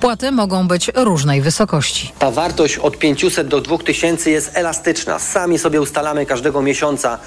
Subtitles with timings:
[0.00, 2.12] Płaty mogą być różnej wysokości.
[2.18, 5.18] Ta wartość od 500 do 2000 jest elastyczna.
[5.18, 7.18] Sami sobie ustalamy każdego miesiąca,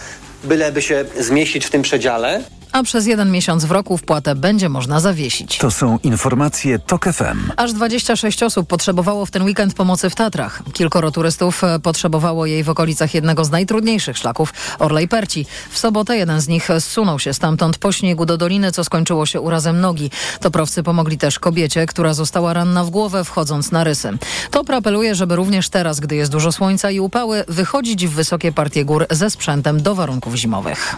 [0.44, 5.00] byleby się zmieścić w tym przedziale a przez jeden miesiąc w roku wpłatę będzie można
[5.00, 5.58] zawiesić.
[5.58, 7.52] To są informacje TOK FM.
[7.58, 10.62] Aż 26 osób potrzebowało w ten weekend pomocy w Tatrach.
[10.74, 15.46] Kilkoro turystów e, potrzebowało jej w okolicach jednego z najtrudniejszych szlaków, Orlej Perci.
[15.70, 19.42] W sobotę jeden z nich zsunął się stamtąd po śniegu do doliny, co skończyło się
[19.42, 20.12] urazem nogi.
[20.40, 24.18] Toprowcy pomogli też kobiecie, która została ranna w głowę wchodząc na rysy.
[24.52, 28.86] Topr apeluje, żeby również teraz, gdy jest dużo słońca i upały, wychodzić w wysokie partie
[28.86, 30.96] gór ze sprzętem do warunków zimowych.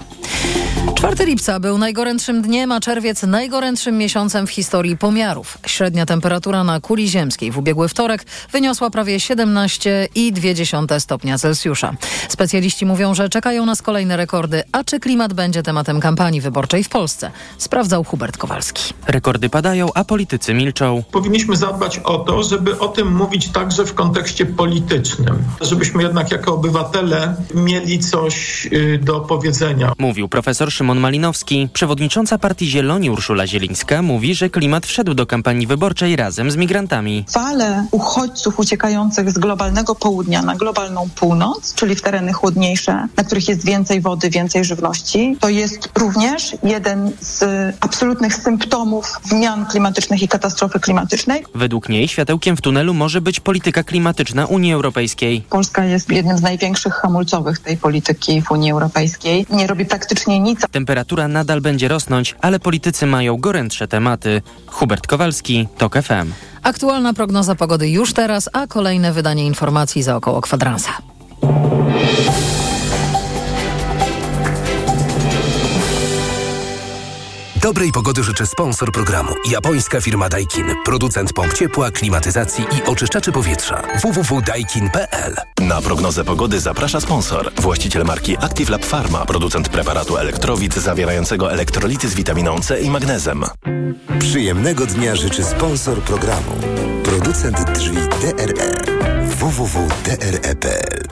[0.95, 5.57] 4 lipca był najgorętszym dniem, a czerwiec najgorętszym miesiącem w historii pomiarów.
[5.65, 11.95] Średnia temperatura na kuli ziemskiej w ubiegły wtorek wyniosła prawie 17,2 stopnia Celsjusza.
[12.29, 14.63] Specjaliści mówią, że czekają nas kolejne rekordy.
[14.71, 17.31] A czy klimat będzie tematem kampanii wyborczej w Polsce?
[17.57, 18.93] Sprawdzał Hubert Kowalski.
[19.07, 21.03] Rekordy padają, a politycy milczą.
[21.11, 25.37] Powinniśmy zadbać o to, żeby o tym mówić także w kontekście politycznym.
[25.61, 29.93] Żebyśmy jednak jako obywatele mieli coś y, do powiedzenia.
[29.97, 31.54] Mówił profesor Szymon Malinowski.
[31.73, 37.25] Przewodnicząca partii Zieloni Urszula Zielińska mówi, że klimat wszedł do kampanii wyborczej razem z migrantami.
[37.29, 43.47] Fale uchodźców uciekających z globalnego południa na globalną północ, czyli w tereny chłodniejsze, na których
[43.47, 47.43] jest więcej wody, więcej żywności, to jest również jeden z
[47.79, 51.43] absolutnych symptomów zmian klimatycznych i katastrofy klimatycznej.
[51.55, 55.41] Według niej światełkiem w tunelu może być polityka klimatyczna Unii Europejskiej.
[55.49, 59.45] Polska jest jednym z największych hamulcowych tej polityki w Unii Europejskiej.
[59.49, 60.59] Nie robi praktycznie nic.
[60.71, 64.41] Temperatura nadal będzie rosnąć, ale politycy mają gorętsze tematy.
[64.67, 66.31] Hubert Kowalski, TOK FM.
[66.63, 70.91] Aktualna prognoza pogody już teraz, a kolejne wydanie informacji za około kwadransa.
[77.65, 79.33] Dobrej pogody życzę sponsor programu.
[79.49, 80.65] Japońska firma Daikin.
[80.85, 83.81] Producent pomp ciepła, klimatyzacji i oczyszczaczy powietrza.
[84.01, 87.51] www.daikin.pl Na prognozę pogody zaprasza sponsor.
[87.61, 89.25] Właściciel marki Active Lab Pharma.
[89.25, 93.43] Producent preparatu elektrowid zawierającego elektrolity z witaminą C i magnezem.
[94.19, 96.51] Przyjemnego dnia życzy sponsor programu.
[97.03, 98.69] Producent drzwi DRE.
[99.25, 101.07] www.dre.pl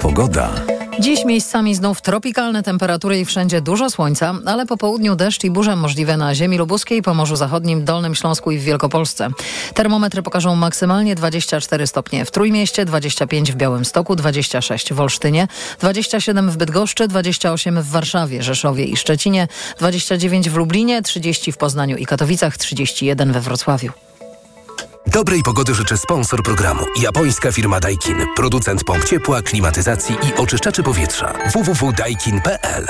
[0.00, 0.73] Pogoda.
[1.00, 5.76] Dziś miejscami znów tropikalne temperatury i wszędzie dużo słońca, ale po południu deszcz i burze
[5.76, 9.28] możliwe na ziemi lubuskiej, Pomorzu Zachodnim, Dolnym Śląsku i w Wielkopolsce.
[9.74, 15.48] Termometry pokażą maksymalnie 24 stopnie w Trójmieście, 25 w Białymstoku, 26 w Olsztynie,
[15.80, 21.96] 27 w Bydgoszczy, 28 w Warszawie, Rzeszowie i Szczecinie, 29 w Lublinie, 30 w Poznaniu
[21.96, 23.92] i Katowicach, 31 we Wrocławiu.
[25.06, 26.84] Dobrej pogody życzę sponsor programu.
[27.02, 28.26] Japońska firma Daikin.
[28.36, 31.32] Producent pomp ciepła, klimatyzacji i oczyszczaczy powietrza.
[31.52, 32.86] www.daikin.pl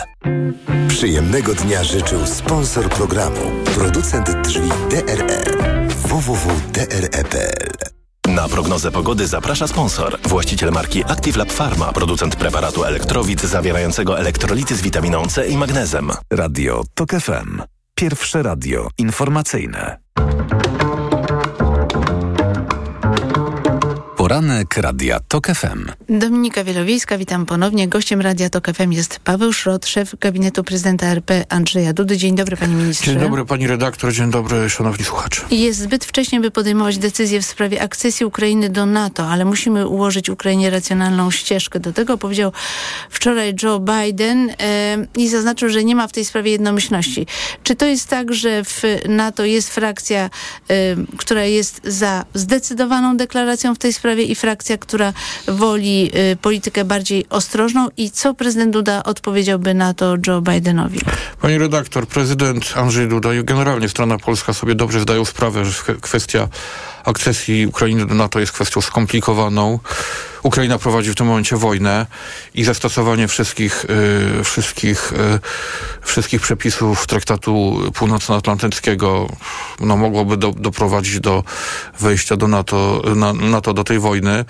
[0.88, 3.40] Przyjemnego dnia życzył sponsor programu.
[3.74, 5.44] Producent drzwi DRE.
[6.08, 7.70] www.dre.pl
[8.28, 10.18] Na prognozę pogody zaprasza sponsor.
[10.28, 11.92] Właściciel marki Active Lab Pharma.
[11.92, 16.10] Producent preparatu elektrowid zawierającego elektrolity z witaminą C i magnezem.
[16.30, 17.62] Radio TOK FM.
[17.94, 19.98] Pierwsze radio informacyjne.
[24.24, 25.90] Poranek Radia TOK FM.
[26.08, 27.88] Dominika Wielowiejska, witam ponownie.
[27.88, 32.16] Gościem Radia TOK FM jest Paweł Szrot, szef gabinetu prezydenta RP Andrzeja Dudy.
[32.16, 33.10] Dzień dobry panie ministrze.
[33.10, 35.42] Dzień dobry pani redaktor, dzień dobry szanowni słuchacze.
[35.50, 40.30] Jest zbyt wcześnie, by podejmować decyzje w sprawie akcesji Ukrainy do NATO, ale musimy ułożyć
[40.30, 41.80] Ukrainie racjonalną ścieżkę.
[41.80, 42.52] Do tego powiedział
[43.10, 47.26] wczoraj Joe Biden e, i zaznaczył, że nie ma w tej sprawie jednomyślności.
[47.62, 50.30] Czy to jest tak, że w NATO jest frakcja, e,
[51.16, 55.12] która jest za zdecydowaną deklaracją w tej sprawie i frakcja, która
[55.48, 61.00] woli y, politykę bardziej ostrożną i co prezydent Duda odpowiedziałby na to Joe Bidenowi?
[61.40, 66.48] Pani redaktor, prezydent Andrzej Duda i generalnie strona polska sobie dobrze zdają sprawę, że kwestia
[67.04, 69.78] akcesji Ukrainy do NATO jest kwestią skomplikowaną.
[70.44, 72.06] Ukraina prowadzi w tym momencie wojnę
[72.54, 73.84] i zastosowanie wszystkich,
[74.40, 75.40] y, wszystkich, y,
[76.06, 79.28] wszystkich przepisów traktatu północnoatlantyckiego
[79.80, 81.44] no, mogłoby do, doprowadzić do
[82.00, 84.44] wejścia do NATO, na, NATO do tej wojny.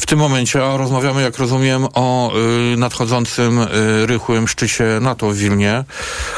[0.00, 2.32] W tym momencie, a rozmawiamy, jak rozumiem, o
[2.72, 3.66] y, nadchodzącym y,
[4.06, 5.84] rychłym szczycie NATO w Wilnie.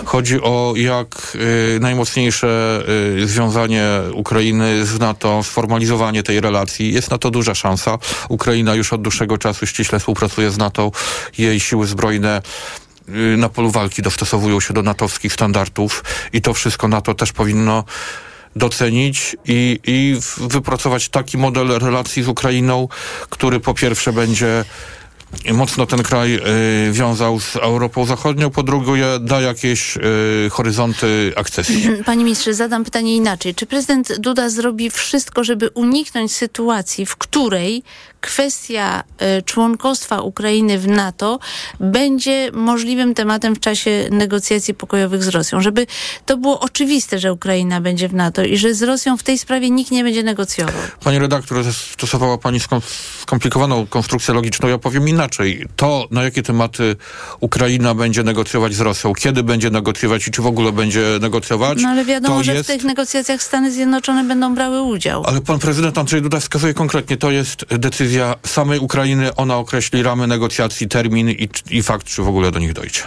[0.04, 2.82] Chodzi o jak y, najmocniejsze
[3.18, 6.92] y, związanie Ukrainy z NATO, sformalizowanie tej relacji.
[6.92, 7.98] Jest na to duża szansa.
[8.28, 10.90] Ukraina już od dłuższego czasu ściśle współpracuje z NATO.
[11.38, 12.42] Jej siły zbrojne
[13.08, 17.84] y, na polu walki dostosowują się do natowskich standardów i to wszystko NATO też powinno
[18.56, 22.88] docenić i, i wypracować taki model relacji z Ukrainą,
[23.30, 24.64] który po pierwsze będzie
[25.52, 26.34] mocno ten kraj
[26.88, 30.00] y, wiązał z Europą Zachodnią, po drugie da jakieś y,
[30.50, 31.88] horyzonty akcesji.
[32.06, 33.54] Panie ministrze, zadam pytanie inaczej.
[33.54, 37.82] Czy prezydent Duda zrobi wszystko, żeby uniknąć sytuacji, w której
[38.20, 39.04] kwestia
[39.38, 41.38] y, członkostwa Ukrainy w NATO
[41.80, 45.60] będzie możliwym tematem w czasie negocjacji pokojowych z Rosją?
[45.60, 45.86] Żeby
[46.26, 49.70] to było oczywiste, że Ukraina będzie w NATO i że z Rosją w tej sprawie
[49.70, 50.74] nikt nie będzie negocjował.
[51.04, 52.80] Pani redaktor, zastosowała Pani skom
[53.22, 54.68] skomplikowaną konstrukcję logiczną.
[54.68, 55.66] Ja powiem inaczej.
[55.76, 56.96] To, na jakie tematy
[57.40, 61.78] Ukraina będzie negocjować z Rosją, kiedy będzie negocjować i czy w ogóle będzie negocjować.
[61.82, 62.68] No ale wiadomo, że jest...
[62.68, 65.24] w tych negocjacjach Stany Zjednoczone będą brały udział.
[65.26, 68.07] Ale pan prezydent Andrzej Duda wskazuje konkretnie, to jest decyzja
[68.46, 69.34] samej Ukrainy.
[69.34, 73.00] Ona określi ramy negocjacji, termin i, i fakt, czy w ogóle do nich dojdzie.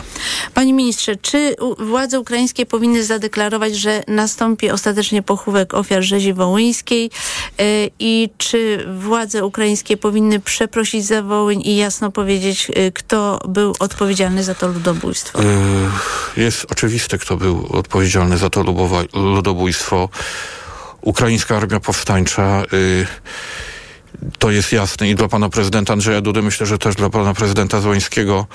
[0.53, 7.11] Panie ministrze, czy władze ukraińskie powinny zadeklarować, że nastąpi ostatecznie pochówek ofiar rzezi wołyńskiej
[7.57, 7.65] yy,
[7.99, 14.43] i czy władze ukraińskie powinny przeprosić za Wołyń i jasno powiedzieć, yy, kto był odpowiedzialny
[14.43, 15.41] za to ludobójstwo?
[15.41, 18.63] Yy, jest oczywiste, kto był odpowiedzialny za to
[19.13, 20.09] ludobójstwo.
[21.01, 22.63] Ukraińska Armia Powstańcza
[24.39, 27.81] to jest jasne i dla pana prezydenta Andrzeja Dudy, myślę, że też dla pana prezydenta
[27.81, 28.47] Złońskiego.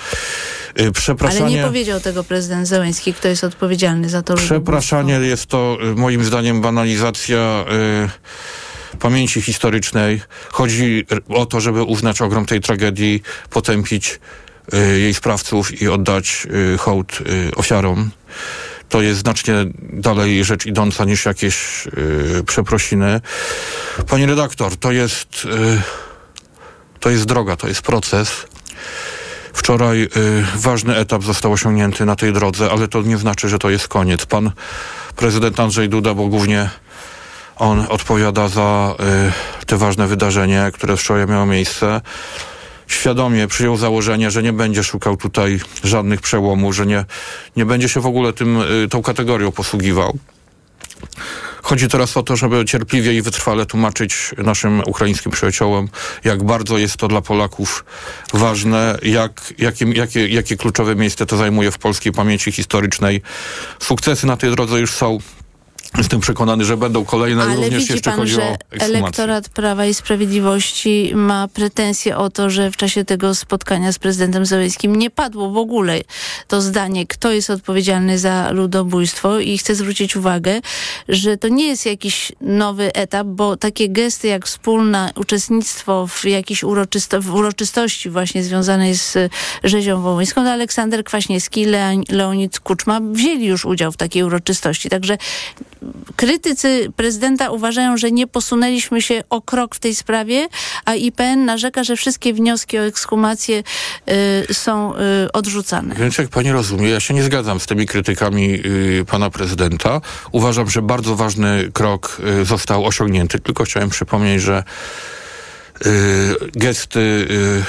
[0.92, 1.44] Przepraszanie...
[1.44, 4.34] Ale nie powiedział tego prezydent Zełenski, kto jest odpowiedzialny za to.
[4.34, 7.64] Przepraszanie jest to moim zdaniem banalizacja
[8.94, 10.20] y, pamięci historycznej.
[10.48, 14.20] Chodzi o to, żeby uznać ogrom tej tragedii, potępić
[14.74, 17.18] y, jej sprawców i oddać y, hołd
[17.56, 18.10] ofiarom
[18.88, 19.55] to jest znacznie
[19.93, 23.21] dalej rzecz idąca niż jakieś yy, przeprosiny.
[24.09, 25.83] Pani redaktor, to jest, yy,
[27.00, 28.47] to jest droga, to jest proces.
[29.53, 30.09] Wczoraj y,
[30.55, 34.27] ważny etap został osiągnięty na tej drodze, ale to nie znaczy, że to jest koniec.
[34.27, 34.50] Pan
[35.17, 36.71] prezydent Andrzej Duda, bo głównie
[37.56, 38.94] on odpowiada za
[39.61, 42.00] y, te ważne wydarzenie, które wczoraj miało miejsce
[42.87, 47.05] świadomie przyjął założenie, że nie będzie szukał tutaj żadnych przełomów, że nie,
[47.56, 50.19] nie będzie się w ogóle tym, y, tą kategorią posługiwał.
[51.62, 55.88] Chodzi teraz o to, żeby cierpliwie i wytrwale tłumaczyć naszym ukraińskim przyjaciołom,
[56.25, 57.85] jak bardzo jest to dla Polaków
[58.35, 63.23] ważne, jak, jakie, jakie, jakie kluczowe miejsce to zajmuje w polskiej pamięci historycznej.
[63.81, 65.19] Sukcesy na tej drodze już są
[65.98, 69.87] Jestem przekonany, że będą kolejne Ale również widzi jeszcze pan, chodzi że o elektorat Prawa
[69.87, 75.10] i Sprawiedliwości ma pretensje o to, że w czasie tego spotkania z prezydentem Zełenskim nie
[75.10, 76.00] padło w ogóle
[76.48, 79.38] to zdanie, kto jest odpowiedzialny za ludobójstwo.
[79.38, 80.60] I chcę zwrócić uwagę,
[81.08, 86.64] że to nie jest jakiś nowy etap, bo takie gesty jak wspólne uczestnictwo w jakiejś
[86.64, 89.19] uroczysto w uroczystości właśnie związanej z
[89.64, 91.66] rzezią wołyńską, to Aleksander Kwaśniewski,
[92.08, 95.19] Leonid Kuczma wzięli już udział w takiej uroczystości, także
[96.17, 100.49] krytycy prezydenta uważają, że nie posunęliśmy się o krok w tej sprawie,
[100.85, 103.62] a IPN narzeka, że wszystkie wnioski o ekshumację
[104.50, 105.94] y, są y, odrzucane.
[105.94, 110.00] Więc jak pani rozumie, ja się nie zgadzam z tymi krytykami y, pana prezydenta.
[110.33, 113.38] Uważam, że bardzo ważny krok y, został osiągnięty.
[113.38, 114.65] Tylko chciałem przypomnieć, że
[115.87, 115.91] y,
[116.53, 117.65] gesty y,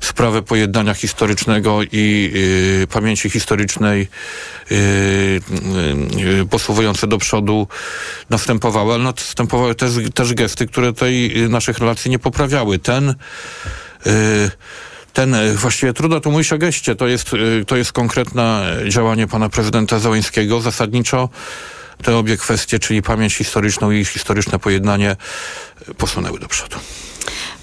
[0.00, 2.32] sprawę pojednania historycznego i
[2.92, 4.08] pamięci historycznej
[6.50, 7.68] posuwające do przodu
[8.30, 12.78] następowały, ale następowały też, też gesty, które tej naszych relacji nie poprawiały.
[12.78, 13.14] Ten
[15.12, 17.30] ten, właściwie trudno to mówić o geście, to jest,
[17.66, 20.60] to jest konkretne działanie pana prezydenta Załęskiego.
[20.60, 21.28] Zasadniczo
[22.02, 25.16] te obie kwestie, czyli pamięć historyczną i historyczne pojednanie
[25.96, 26.76] posunęły do przodu.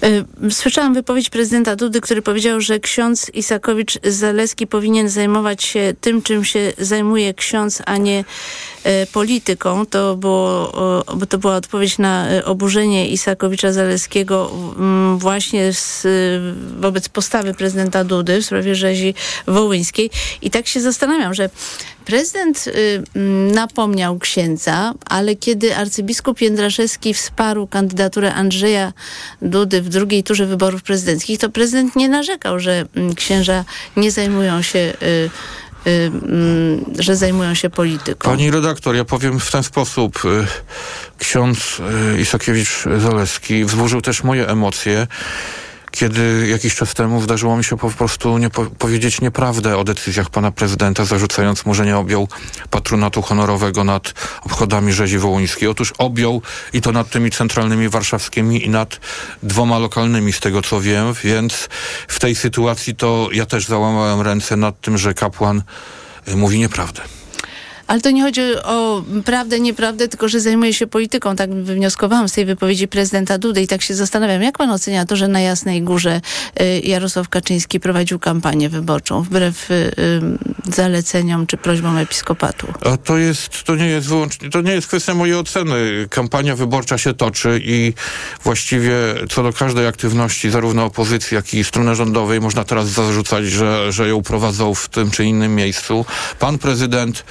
[0.04, 6.44] Y, słyszałam wypowiedź prezydenta Dudy, który powiedział, że ksiądz Isakowicz-Zaleski powinien zajmować się tym, czym
[6.44, 8.24] się zajmuje ksiądz, a nie
[9.12, 9.86] polityką.
[9.86, 10.72] To, było,
[11.28, 14.50] to była odpowiedź na y, oburzenie Isakowicza Zaleskiego
[15.16, 16.06] właśnie z,
[16.80, 19.14] wobec postawy prezydenta Dudy w sprawie rzezi
[19.46, 20.10] wołyńskiej.
[20.42, 21.50] I tak się zastanawiam, że
[22.06, 23.02] Prezydent y,
[23.54, 28.92] napomniał księdza, ale kiedy arcybiskup Jędraszewski wsparł kandydaturę Andrzeja
[29.42, 33.64] Dudy w drugiej turze wyborów prezydenckich, to prezydent nie narzekał, że księża
[33.96, 35.30] nie zajmują się y
[36.98, 38.30] że zajmują się polityką.
[38.30, 40.24] Pani redaktor, ja powiem w ten sposób.
[40.24, 40.46] Y,
[41.18, 45.06] ksiądz y, Isakiewicz-Zaleski wzburzył też moje emocje
[45.96, 50.30] kiedy jakiś czas temu zdarzyło mi się po prostu nie po powiedzieć nieprawdę o decyzjach
[50.30, 52.28] pana prezydenta, zarzucając mu, że nie objął
[52.70, 55.68] patronatu honorowego nad obchodami rzezi wołyńskiej.
[55.68, 59.00] Otóż objął i to nad tymi centralnymi warszawskimi i nad
[59.42, 61.68] dwoma lokalnymi, z tego co wiem, więc
[62.08, 65.62] w tej sytuacji to ja też załamałem ręce nad tym, że kapłan
[66.28, 67.02] y, mówi nieprawdę.
[67.86, 71.36] Ale to nie chodzi o prawdę, nieprawdę, tylko że zajmuje się polityką.
[71.36, 75.16] Tak wywnioskowałam z tej wypowiedzi prezydenta Dudy i tak się zastanawiam, jak pan ocenia to,
[75.16, 76.20] że na Jasnej Górze
[76.60, 82.66] y, Jarosław Kaczyński prowadził kampanię wyborczą wbrew y, y, zaleceniom czy prośbom episkopatu?
[82.92, 86.06] A to jest, to nie jest wyłącznie, to nie jest kwestia mojej oceny.
[86.10, 87.92] Kampania wyborcza się toczy i
[88.44, 88.94] właściwie
[89.30, 94.08] co do każdej aktywności zarówno opozycji, jak i strony rządowej można teraz zarzucać, że, że
[94.08, 96.04] ją prowadzą w tym czy innym miejscu.
[96.38, 97.24] Pan prezydent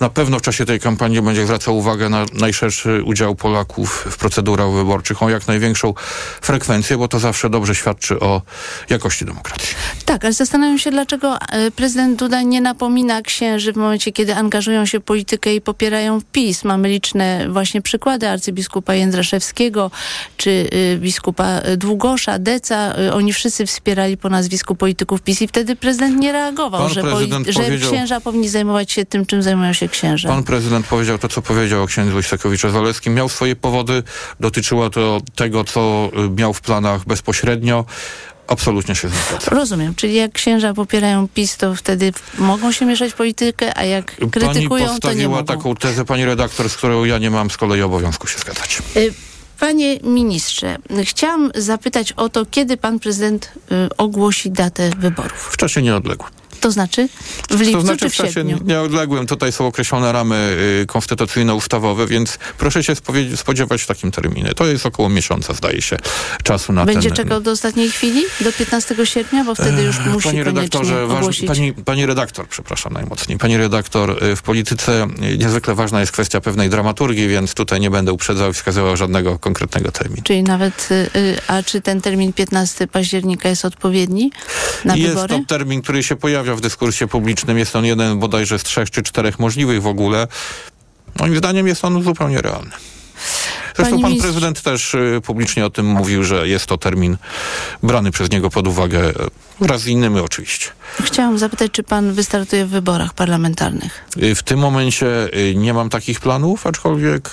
[0.00, 4.70] na pewno w czasie tej kampanii będzie zwracał uwagę na najszerszy udział Polaków w procedurach
[4.70, 5.94] wyborczych, o jak największą
[6.40, 8.42] frekwencję, bo to zawsze dobrze świadczy o
[8.90, 9.74] jakości demokracji.
[10.04, 14.86] Tak, ale zastanawiam się, dlaczego e, prezydent Duda nie napomina księży w momencie, kiedy angażują
[14.86, 16.64] się w politykę i popierają PiS.
[16.64, 19.90] Mamy liczne właśnie przykłady arcybiskupa Jędraszewskiego
[20.36, 22.94] czy y, biskupa Długosza, Deca.
[23.12, 27.46] Oni wszyscy wspierali po nazwisku polityków PiS i wtedy prezydent nie reagował, Pan że, prezydent
[27.48, 30.28] że księża powinni zajmować się tym, czym zajmują się księża.
[30.28, 33.10] Pan prezydent powiedział to, co powiedział o księdzu Isakowiczu-Zaleskim.
[33.10, 34.02] Miał swoje powody,
[34.40, 37.84] dotyczyło to tego, co y, miał w planach bezpośrednio.
[38.48, 39.58] Absolutnie się zgadzam.
[39.58, 44.16] Rozumiem, czyli jak księża popierają PiS, to wtedy mogą się mieszać w politykę, a jak
[44.16, 45.44] Pani krytykują, to nie mogą.
[45.44, 48.82] taką tezę, pani redaktor, z którą ja nie mam z kolei obowiązku się zgadzać.
[48.96, 49.14] Y,
[49.60, 55.48] Panie ministrze, chciałam zapytać o to, kiedy pan prezydent y, ogłosi datę wyborów.
[55.52, 56.37] W czasie nieodległym.
[56.60, 57.08] To znaczy
[57.50, 59.26] w lipcu to znaczy czy w czasie nieodległym.
[59.26, 62.92] Tutaj są określone ramy y, konstytucyjno-ustawowe, więc proszę się
[63.36, 64.54] spodziewać w takim terminie.
[64.54, 65.96] To jest około miesiąca, zdaje się,
[66.42, 67.16] czasu na Będzie ten...
[67.16, 68.24] czekał do ostatniej chwili?
[68.40, 69.44] Do 15 sierpnia?
[69.44, 71.46] Bo wtedy już musi Panie redaktorze, waż, ogłosić.
[71.46, 73.38] pani, pani redaktor, przepraszam najmocniej.
[73.38, 77.90] Pani redaktor, y, w polityce y, niezwykle ważna jest kwestia pewnej dramaturgii, więc tutaj nie
[77.90, 80.22] będę uprzedzał i wskazywał żadnego konkretnego terminu.
[80.22, 84.30] Czyli nawet, y, a czy ten termin 15 października jest odpowiedni
[84.84, 85.34] na jest wybory?
[85.34, 87.58] to termin, który się pojawia w dyskursie publicznym.
[87.58, 90.26] Jest on jeden bodajże z trzech czy czterech możliwych w ogóle.
[91.20, 92.70] Moim zdaniem jest on zupełnie realny.
[93.76, 97.16] Zresztą pan prezydent też y, publicznie o tym mówił, że jest to termin
[97.82, 99.14] brany przez niego pod uwagę y,
[99.60, 100.70] wraz z innymi oczywiście.
[101.02, 104.04] Chciałam zapytać, czy pan wystartuje w wyborach parlamentarnych?
[104.22, 105.06] Y, W tym momencie
[105.54, 107.30] nie mam takich planów, aczkolwiek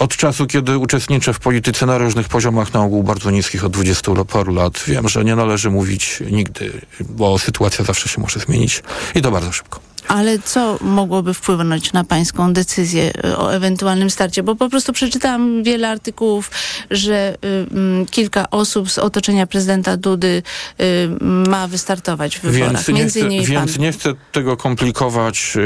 [0.00, 4.12] od czasu, kiedy uczestniczę w polityce na różnych poziomach, na ogół bardzo niskich, od 20
[4.12, 8.82] lo- paru lat, wiem, że nie należy mówić nigdy, bo sytuacja zawsze się może zmienić
[9.14, 9.80] i to bardzo szybko.
[10.08, 14.42] Ale co mogłoby wpłynąć na pańską decyzję y, o ewentualnym starcie?
[14.42, 16.50] Bo po prostu przeczytałam wiele artykułów,
[16.90, 20.42] że y, mm, kilka osób z otoczenia prezydenta Dudy
[20.80, 20.84] y,
[21.20, 22.84] ma wystartować w wyborach.
[22.84, 23.82] Więc, nie chcę, więc pan.
[23.82, 25.56] nie chcę tego komplikować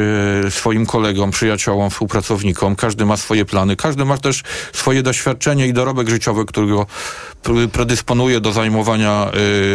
[0.46, 2.76] y, swoim kolegom, przyjaciołom, współpracownikom.
[2.76, 6.86] Każdy ma swoje plany, każdy ma też swoje doświadczenie i dorobek życiowy, który go
[7.44, 9.30] pr- predysponuje do zajmowania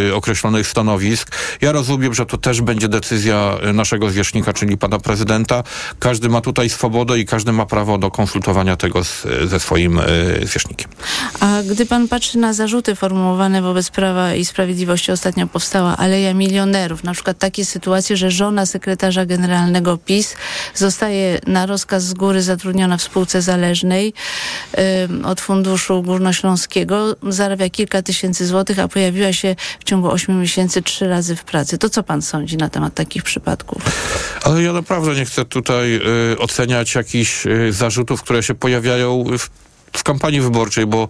[0.09, 1.35] y, określonych stanowisk.
[1.61, 5.63] Ja rozumiem, że to też będzie decyzja y, naszego zwierzchnika, czyli pana prezydenta.
[5.99, 10.03] Każdy ma tutaj swobodę i każdy ma prawo do konsultowania tego z, ze swoim y,
[10.43, 10.89] zwierzchnikiem.
[11.39, 17.03] A gdy pan patrzy na zarzuty formułowane wobec Prawa i Sprawiedliwości, ostatnio powstała Aleja Milionerów.
[17.03, 20.35] Na przykład takie sytuacje, że żona sekretarza generalnego PiS
[20.75, 24.13] zostaje na rozkaz z góry zatrudniona w spółce zależnej
[25.03, 30.81] ym, od Funduszu Górnośląskiego, zarabia kilka tysięcy złotych, a pojawiła się w ciągu ośmiu miesięcy
[30.81, 31.77] trzy razy w pracy.
[31.77, 33.81] To co pan sądzi na temat takich przypadków?
[34.43, 35.95] Ale ja naprawdę nie chcę tutaj
[36.33, 39.49] y, oceniać jakichś y, zarzutów, które się pojawiają w,
[39.97, 41.07] w kampanii wyborczej, bo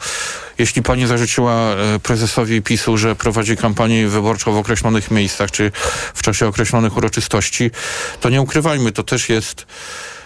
[0.58, 5.72] jeśli pani zarzuciła y, prezesowi PiSu, że prowadzi kampanię wyborczą w określonych miejscach, czy
[6.14, 7.72] w czasie określonych uroczystości,
[8.22, 9.66] to nie ukrywajmy, to też jest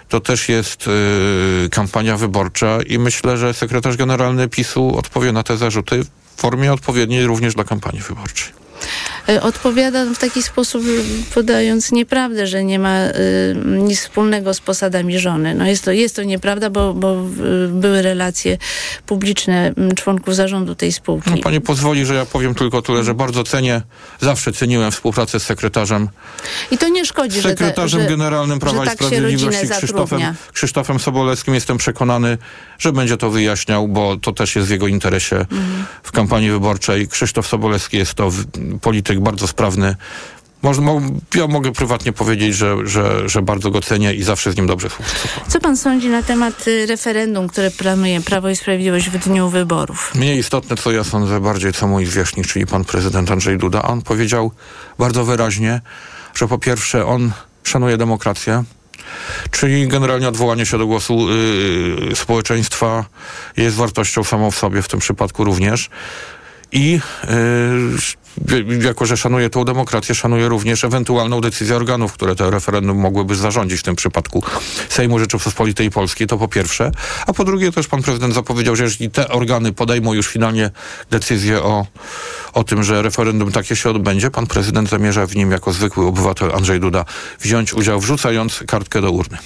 [0.09, 5.57] to też jest y, kampania wyborcza i myślę, że sekretarz generalny PiSu odpowie na te
[5.57, 8.62] zarzuty w formie odpowiedniej również dla kampanii wyborczej.
[9.29, 10.83] Y, Odpowiada w taki sposób,
[11.33, 13.11] podając nieprawdę, że nie ma y,
[13.65, 15.55] nic wspólnego z posadami żony.
[15.55, 17.15] No jest, to, jest to nieprawda, bo, bo
[17.65, 18.57] y, były relacje
[19.05, 21.29] publiczne członków zarządu tej spółki.
[21.31, 23.81] No, pani pozwoli, że ja powiem tylko tyle, że bardzo cenię,
[24.21, 26.09] zawsze ceniłem współpracę z sekretarzem
[26.71, 29.67] I to nie szkodzi, że, ta, sekretarzem że, generalnym Prawa że i tak się Sprawiedliwości
[29.69, 30.21] Krzysztofem.
[30.53, 31.53] Krzysztofem Sobolewskim.
[31.53, 32.37] Jestem przekonany,
[32.79, 35.85] że będzie to wyjaśniał, bo to też jest w jego interesie Mhm.
[36.03, 37.07] w kampanii wyborczej.
[37.07, 38.31] Krzysztof Sobolewski jest to
[38.81, 39.95] polityk bardzo sprawny.
[40.61, 40.81] Może,
[41.35, 44.89] ja mogę prywatnie powiedzieć, że, że, że bardzo go cenię i zawsze z nim dobrze
[44.89, 45.51] współpracowałem.
[45.51, 50.11] Co pan sądzi na temat y, referendum, które planuje Prawo i Sprawiedliwość w dniu wyborów?
[50.15, 53.81] Mniej istotne, co ja sądzę, bardziej co mój zwierzchnik, czyli pan prezydent Andrzej Duda.
[53.81, 54.51] On powiedział
[54.99, 55.81] bardzo wyraźnie,
[56.33, 57.31] że po pierwsze on
[57.63, 58.63] szanuje demokrację,
[59.51, 63.05] czyli generalnie odwołanie się do głosu yy, społeczeństwa
[63.57, 65.89] jest wartością samą w sobie, w tym przypadku również.
[66.71, 67.97] i yy,
[68.81, 73.79] jako, że szanuje tą demokrację, szanuje również ewentualną decyzję organów, które to referendum mogłyby zarządzić
[73.79, 74.43] w tym przypadku
[74.89, 76.91] Sejmu Rzeczypospolitej Polskiej, to po pierwsze.
[77.27, 80.71] A po drugie też pan prezydent zapowiedział, że jeżeli te organy podejmą już finalnie
[81.11, 81.85] decyzję o,
[82.53, 86.51] o tym, że referendum takie się odbędzie, pan prezydent zamierza w nim jako zwykły obywatel
[86.55, 87.05] Andrzej Duda
[87.39, 89.37] wziąć udział, wrzucając kartkę do urny.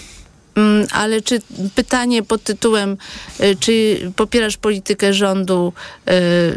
[0.57, 1.41] Mm, ale czy
[1.75, 2.97] pytanie pod tytułem,
[3.41, 5.73] y, czy popierasz politykę rządu,
[6.09, 6.11] y,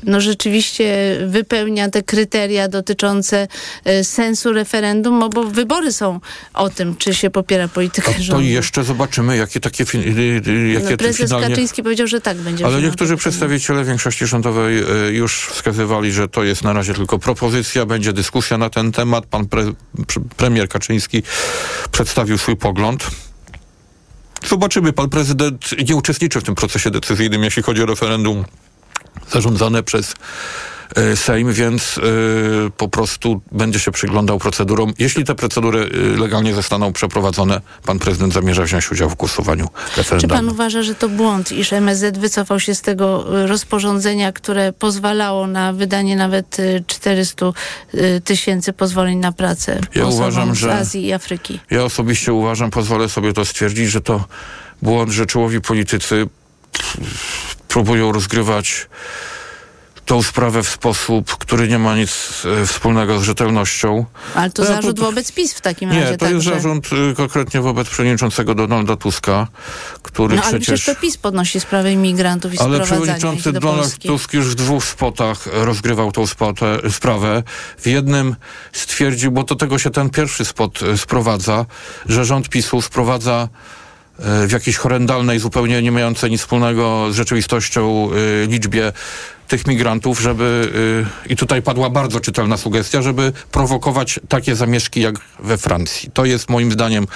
[0.05, 3.49] no rzeczywiście wypełnia te kryteria dotyczące
[3.87, 6.21] y, sensu referendum, no bo wybory są
[6.55, 8.43] o tym, czy się popiera politykę to, rządu.
[8.43, 9.85] To jeszcze zobaczymy, jakie takie
[10.75, 11.49] jakie no, prezes finalnie...
[11.49, 12.67] Kaczyński powiedział, że tak będzie.
[12.67, 18.13] Ale niektórzy przedstawiciele większości rządowej już wskazywali, że to jest na razie tylko propozycja, będzie
[18.13, 19.27] dyskusja na ten temat.
[19.27, 19.73] Pan pre
[20.37, 21.23] premier Kaczyński
[21.91, 23.07] przedstawił swój pogląd.
[24.47, 28.45] Zobaczymy, pan prezydent nie uczestniczy w tym procesie decyzyjnym, jeśli chodzi o referendum
[29.31, 30.15] zarządzane przez
[31.15, 34.93] Sejm, więc y, po prostu będzie się przyglądał procedurom.
[34.99, 40.31] Jeśli te procedury y, legalnie zostaną przeprowadzone, pan prezydent zamierza wziąć udział w głosowaniu referendum.
[40.31, 45.47] Czy pan uważa, że to błąd, iż MSZ wycofał się z tego rozporządzenia, które pozwalało
[45.47, 46.57] na wydanie nawet
[46.87, 47.47] 400
[48.25, 51.61] tysięcy pozwoleń na pracę ja uważam, z Azji i Afryki?
[51.71, 54.25] Ja osobiście uważam, pozwolę sobie to stwierdzić, że to
[54.83, 56.27] błąd, że czołowi politycy
[57.69, 58.89] próbują rozgrywać
[60.11, 64.05] tą sprawę w sposób, który nie ma nic e, wspólnego z rzetelnością.
[64.35, 66.11] Ale to ja zarzut to, wobec PiS w takim nie, razie.
[66.11, 66.51] Nie, to także.
[66.51, 69.47] jest zarzut y, konkretnie wobec przewodniczącego Donalda Tuska,
[70.03, 70.81] który no, ale przecież...
[70.81, 74.09] przecież to PiS podnosi sprawę imigrantów i Ale przewodniczący do Donald Polski.
[74.09, 77.43] Tusk już w dwóch spotach rozgrywał tą spotę, sprawę.
[77.79, 78.37] W jednym
[78.73, 81.67] stwierdził, bo do tego się ten pierwszy spot y, sprowadza,
[82.07, 83.49] że rząd PiSu sprowadza
[84.19, 88.11] y, w jakiejś horrendalnej, zupełnie nie mającej nic wspólnego z rzeczywistością
[88.49, 88.93] liczbie
[89.51, 90.73] tych migrantów, żeby,
[91.27, 96.11] y, i tutaj padła bardzo czytelna sugestia, żeby prowokować takie zamieszki jak we Francji.
[96.15, 97.07] To jest moim zdaniem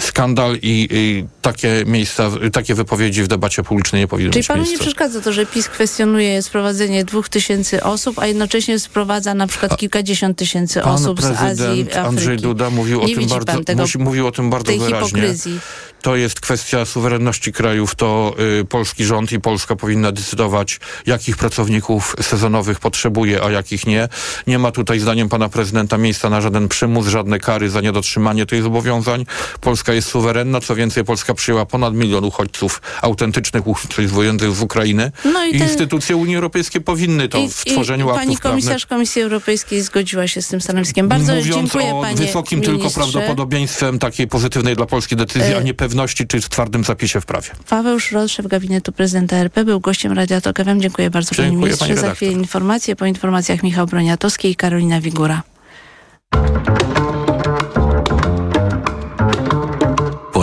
[0.00, 4.58] skandal i, i takie miejsca, takie wypowiedzi w debacie publicznej nie powinny Czyli mieć panu
[4.58, 4.74] miejsca.
[4.74, 9.76] nie przeszkadza to, że PiS kwestionuje sprowadzenie dwóch tysięcy osób, a jednocześnie sprowadza na przykład
[9.76, 11.98] kilkadziesiąt tysięcy Pan osób z Azji Afryki.
[11.98, 14.96] Andrzej Duda mówił o tym bardzo, tego, musi, mówił o tym bardzo wyraźnie.
[14.96, 15.60] hipokryzji.
[16.02, 22.16] To jest kwestia suwerenności krajów, to y, polski rząd i Polska powinna decydować, jakich pracowników
[22.20, 24.08] sezonowych potrzebuje, a jakich nie.
[24.46, 28.62] Nie ma tutaj, zdaniem pana prezydenta, miejsca na żaden przymus, żadne kary za niedotrzymanie tych
[28.62, 29.26] zobowiązań.
[29.72, 35.12] Polska jest suwerenna, co więcej, Polska przyjęła ponad milion uchodźców, autentycznych uchodźców wojennych z Ukrainy.
[35.24, 39.22] No i te- instytucje Unii Europejskiej powinny to I, w tworzeniu i, pani komisarz Komisji
[39.22, 41.08] Europejskiej zgodziła się z tym stanowiskiem.
[41.08, 43.00] Bardzo Mówiąc dziękuję o panie wysokim tylko ministrze.
[43.00, 47.26] prawdopodobieństwem takiej pozytywnej dla Polski decyzji, E- a nie pewności czy w twardym zapisie w
[47.26, 47.48] prawie.
[47.68, 50.80] Paweł Szrot, szef gabinetu prezydenta RP, był gościem Radia Tok FM.
[50.80, 51.86] Dziękuję bardzo panie Dziękuję, ministrze.
[51.86, 52.96] pani Za chwilę informacje.
[52.96, 55.42] Po informacjach Michał Broniatowski i Karolina Wigura.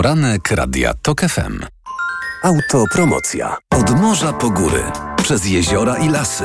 [0.00, 1.60] Poranek Radia TOK FM.
[2.42, 3.56] Autopromocja.
[3.70, 4.82] Od morza po góry,
[5.16, 6.44] przez jeziora i lasy.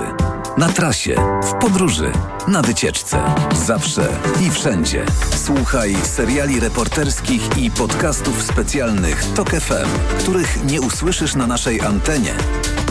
[0.58, 2.12] Na trasie, w podróży,
[2.48, 3.18] na wycieczce.
[3.66, 4.08] Zawsze
[4.42, 5.06] i wszędzie.
[5.46, 12.34] Słuchaj seriali reporterskich i podcastów specjalnych TOK FM, których nie usłyszysz na naszej antenie.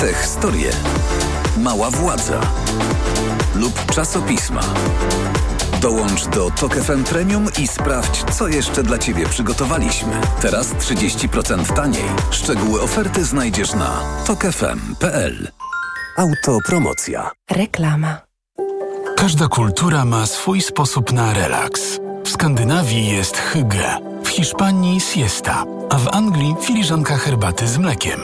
[0.01, 0.71] Te historie.
[1.57, 2.41] Mała władza.
[3.55, 4.63] Lub czasopisma.
[5.85, 10.13] Dołącz do TOK FM Premium i sprawdź, co jeszcze dla Ciebie przygotowaliśmy.
[10.41, 12.05] Teraz 30% taniej.
[12.31, 15.49] Szczegóły oferty znajdziesz na tokefm.pl.
[16.17, 17.31] Autopromocja.
[17.51, 18.21] Reklama.
[19.17, 21.99] Każda kultura ma swój sposób na relaks.
[22.25, 28.21] W Skandynawii jest hygge, w Hiszpanii siesta, a w Anglii filiżanka herbaty z mlekiem.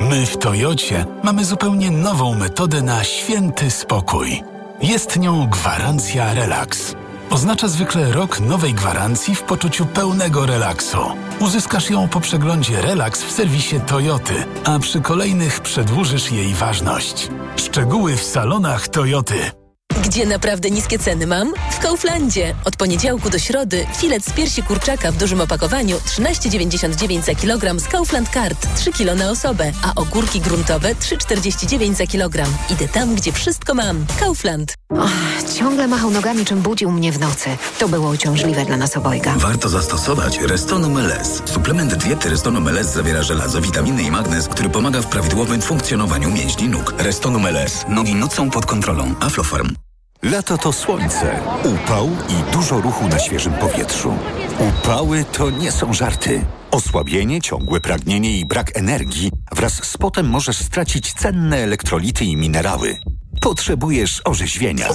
[0.00, 4.42] My w Toyocie mamy zupełnie nową metodę na święty spokój.
[4.82, 6.94] Jest nią gwarancja relaks.
[7.30, 10.98] Oznacza zwykle rok nowej gwarancji w poczuciu pełnego relaksu.
[11.40, 17.28] Uzyskasz ją po przeglądzie Relax w serwisie Toyoty, a przy kolejnych przedłużysz jej ważność.
[17.56, 19.59] Szczegóły w salonach Toyoty.
[20.04, 21.52] Gdzie naprawdę niskie ceny mam?
[21.70, 22.54] W Kauflandzie.
[22.64, 27.88] Od poniedziałku do środy filet z piersi kurczaka w dużym opakowaniu 13,99 za kilogram z
[27.88, 32.48] Kaufland Card 3 kg na osobę, a ogórki gruntowe 3,49 za kilogram.
[32.70, 34.06] Idę tam, gdzie wszystko mam.
[34.20, 34.74] Kaufland.
[34.90, 35.10] Och,
[35.58, 37.50] ciągle machał nogami, czym budził mnie w nocy.
[37.78, 39.34] To było uciążliwe dla nas obojga.
[39.36, 41.42] Warto zastosować Restonum LS.
[41.44, 46.68] Suplement diety Restonum LS zawiera żelazo, witaminy i magnez, który pomaga w prawidłowym funkcjonowaniu mięśni
[46.68, 46.94] nóg.
[46.98, 47.84] Restonum LS.
[47.88, 49.14] Nogi nocą pod kontrolą.
[49.20, 49.74] Aflofarm.
[50.22, 54.14] Lato to słońce, upał i dużo ruchu na świeżym powietrzu.
[54.58, 56.44] Upały to nie są żarty.
[56.70, 62.98] Osłabienie, ciągłe pragnienie i brak energii wraz z potem możesz stracić cenne elektrolity i minerały.
[63.40, 64.88] Potrzebujesz orzeźwienia.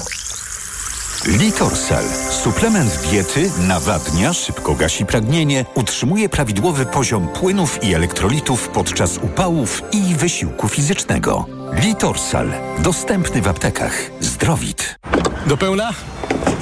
[1.27, 2.03] Litorsal.
[2.43, 10.15] Suplement diety nawadnia, szybko gasi pragnienie, utrzymuje prawidłowy poziom płynów i elektrolitów podczas upałów i
[10.15, 11.45] wysiłku fizycznego.
[11.73, 12.51] Litorsal.
[12.79, 13.93] Dostępny w aptekach.
[14.19, 14.99] Zdrowit.
[15.45, 15.93] Do pełna?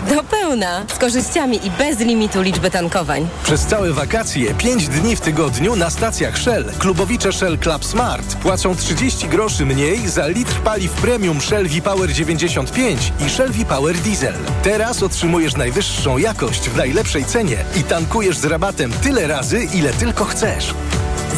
[0.09, 3.27] Do pełna, z korzyściami i bez limitu liczby tankowań.
[3.43, 6.65] Przez całe wakacje, 5 dni w tygodniu na stacjach Shell.
[6.79, 13.13] Klubowicze Shell Club Smart płacą 30 groszy mniej za litr paliw premium Shell V-Power 95
[13.27, 14.35] i Shell V-Power Diesel.
[14.63, 20.25] Teraz otrzymujesz najwyższą jakość w najlepszej cenie i tankujesz z rabatem tyle razy, ile tylko
[20.25, 20.73] chcesz.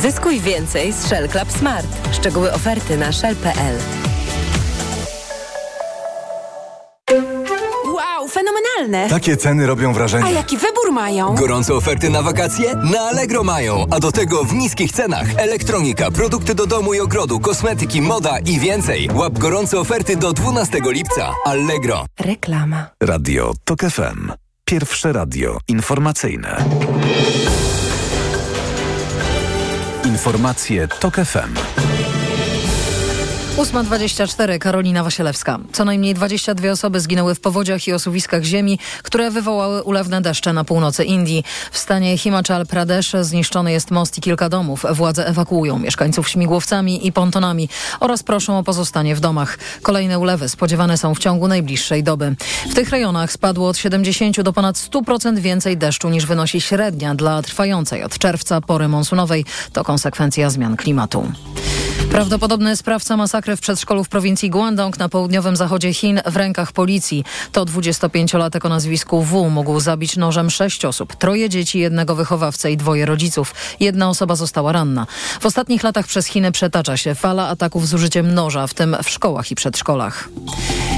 [0.01, 1.87] Zyskuj więcej z Shell Club Smart.
[2.11, 3.75] Szczegóły oferty na shell.pl.
[7.85, 9.09] Wow, fenomenalne!
[9.09, 10.25] Takie ceny robią wrażenie.
[10.25, 11.35] A jaki wybór mają?
[11.35, 12.75] Gorące oferty na wakacje?
[12.75, 15.27] Na Allegro mają, a do tego w niskich cenach.
[15.37, 19.09] Elektronika, produkty do domu i ogrodu, kosmetyki, moda i więcej.
[19.13, 21.33] Łap gorące oferty do 12 lipca.
[21.45, 22.05] Allegro.
[22.19, 22.87] Reklama.
[23.03, 24.31] Radio TOK FM.
[24.65, 26.65] Pierwsze radio informacyjne.
[30.15, 32.04] Informacje TOK FM.
[33.57, 35.59] 8.24 Karolina Wasielewska.
[35.71, 40.63] Co najmniej 22 osoby zginęły w powodziach i osuwiskach ziemi, które wywołały ulewne deszcze na
[40.63, 41.43] północy Indii.
[41.71, 44.85] W stanie Himachal Pradesh zniszczony jest most i kilka domów.
[44.91, 49.57] Władze ewakuują mieszkańców śmigłowcami i pontonami oraz proszą o pozostanie w domach.
[49.81, 52.35] Kolejne ulewy spodziewane są w ciągu najbliższej doby.
[52.69, 57.41] W tych rejonach spadło od 70 do ponad 100% więcej deszczu niż wynosi średnia dla
[57.41, 59.45] trwającej od czerwca pory monsunowej.
[59.73, 61.31] To konsekwencja zmian klimatu.
[62.15, 67.23] Prawdopodobny sprawca masakry w przedszkolu w prowincji Guangdong na południowym zachodzie Chin w rękach policji.
[67.51, 72.77] To 25-latek o nazwisku W mógł zabić nożem sześć osób, troje dzieci, jednego wychowawcę i
[72.77, 73.55] dwoje rodziców.
[73.79, 75.07] Jedna osoba została ranna.
[75.39, 79.09] W ostatnich latach przez Chiny przetacza się fala ataków z użyciem noża, w tym w
[79.09, 80.29] szkołach i przedszkolach.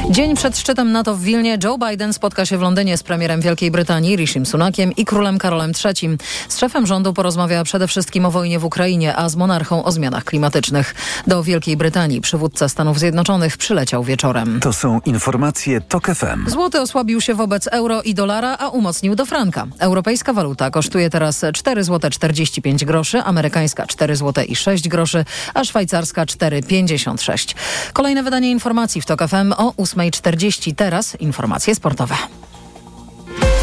[0.10, 3.72] Dzień przed szczytem NATO w Wilnie Joe Biden spotka się w Londynie z premierem Wielkiej
[3.72, 6.18] Brytanii Rishim Sunakiem i królem Karolem III.
[6.50, 10.24] Z szefem rządu porozmawia przede wszystkim o wojnie w Ukrainie, a z monarchą o zmianach
[10.24, 10.96] klimatycznych.
[11.28, 14.60] Do Wielkiej Brytanii przywódca Stanów Zjednoczonych przyleciał wieczorem.
[14.60, 16.50] To są informacje TOK FM.
[16.50, 19.68] Złoty osłabił się wobec euro i dolara, a umocnił do franka.
[19.80, 25.64] Europejska waluta kosztuje teraz 4 zł 45 groszy, amerykańska 4 zł i 6 groszy, a
[25.64, 27.56] szwajcarska 4,56.
[27.94, 30.76] Kolejne wydanie informacji w TOK FM o 8.40.
[30.76, 32.16] Teraz informacje sportowe.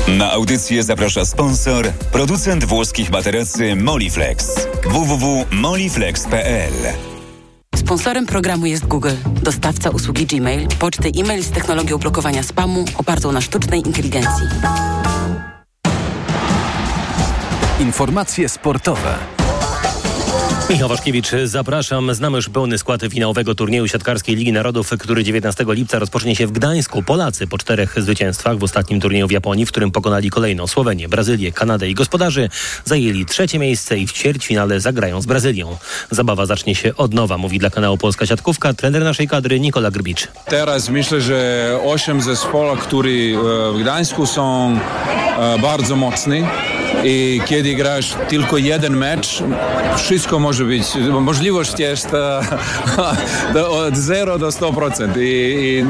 [0.09, 4.67] Na audycję zaprasza sponsor, producent włoskich materacy Moliflex.
[4.85, 7.14] www.moliflex.pl
[7.77, 13.41] Sponsorem programu jest Google, dostawca usługi Gmail, poczty e-mail z technologią blokowania spamu opartą na
[13.41, 14.47] sztucznej inteligencji.
[17.81, 19.34] Informacje sportowe.
[20.75, 22.15] Michał Waszkiewicz, zapraszam.
[22.15, 26.53] Znamy już pełny skład finałowego turnieju siatkarskiej Ligi Narodów, który 19 lipca rozpocznie się w
[26.53, 27.03] Gdańsku.
[27.03, 31.53] Polacy po czterech zwycięstwach w ostatnim turnieju w Japonii, w którym pokonali kolejną Słowenię, Brazylię,
[31.53, 32.49] Kanadę i gospodarzy,
[32.85, 35.77] zajęli trzecie miejsce i w ćwierćfinale zagrają z Brazylią.
[36.11, 40.29] Zabawa zacznie się od nowa, mówi dla kanału Polska Siatkówka trener naszej kadry Nikola Grbicz.
[40.47, 43.11] Teraz myślę, że osiem zespołów, które
[43.75, 44.79] w Gdańsku są
[45.63, 46.37] bardzo mocne
[47.05, 49.43] i kiedy grasz tylko jeden mecz,
[49.97, 50.87] wszystko może być.
[51.21, 52.09] Możliwość jest
[53.87, 55.09] od 0 do 100%.
[55.19, 55.85] I, i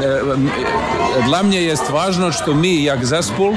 [1.27, 3.57] dla mnie jest ważne, że my jak zespół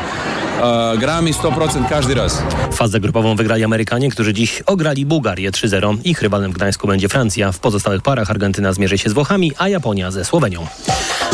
[0.99, 2.43] gramy 100% każdy raz.
[2.71, 5.97] Fazę grupową wygrali Amerykanie, którzy dziś ograli Bułgarię 3-0.
[6.03, 7.51] Ich rywalem w Gdańsku będzie Francja.
[7.51, 10.67] W pozostałych parach Argentyna zmierzy się z Włochami, a Japonia ze Słowenią.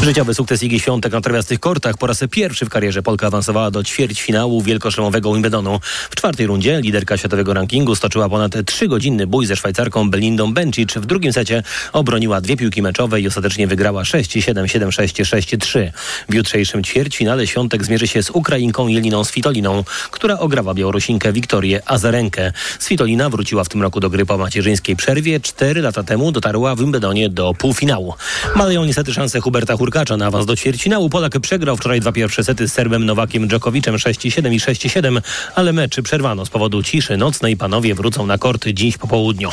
[0.03, 1.97] Życiowy sukces Igi Świątek na trawiastych kortach.
[1.97, 5.79] Po raz pierwszy w karierze Polka awansowała do ćwierćfinału wielkoszlemowego Wimbledonu.
[6.09, 10.93] W czwartej rundzie liderka światowego rankingu stoczyła ponad trzygodzinny bój ze Szwajcarką Belindą Bencic.
[10.93, 11.63] W drugim secie
[11.93, 15.91] obroniła dwie piłki meczowe i ostatecznie wygrała 6-7, 7-6, 6-3.
[16.29, 22.53] W jutrzejszym ćwierćfinale Świątek zmierzy się z Ukrainką Jeliną Svitoliną, która ograwa Białorusinkę Wiktorię Azarenkę.
[22.79, 25.39] Svitolina wróciła w tym roku do gry po macierzyńskiej przerwie.
[25.39, 28.13] Cztery lata temu dotarła w Wimbledonie do półfinału.
[28.55, 31.09] Mają niestety szansę Huberta Hurkacza na awans do ćwierćfinału.
[31.09, 35.21] Polak przegrał wczoraj dwa pierwsze sety z Serbem Nowakiem Dżokowiczem 6-7 i 6-7,
[35.55, 37.57] ale mecz przerwano z powodu ciszy nocnej.
[37.57, 39.49] Panowie wrócą na korty dziś po południu.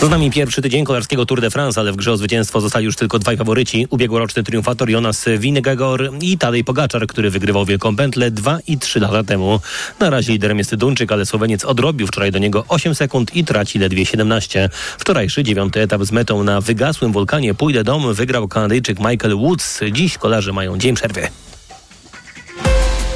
[0.00, 2.84] To z nami pierwszy tydzień kolarskiego Tour de France, ale w grze o zwycięstwo zostali
[2.84, 3.86] już tylko dwaj faworyci.
[3.90, 9.24] Ubiegłoroczny triumfator Jonas Vingegaard i Tadej Pogaczar, który wygrywał Wielką Pętlę dwa i trzy lata
[9.24, 9.60] temu.
[10.00, 13.78] Na razie liderem jest Duńczyk, ale Słoweniec odrobił wczoraj do niego 8 sekund i traci
[13.78, 14.68] ledwie 17.
[14.98, 19.55] Wczorajszy dziewiąty etap z metą na wygasłym wulkanie Pójdę dom wygrał Kanadyjczyk Michael Woods.
[19.92, 21.28] Dziś kolarze mają dzień przerwy.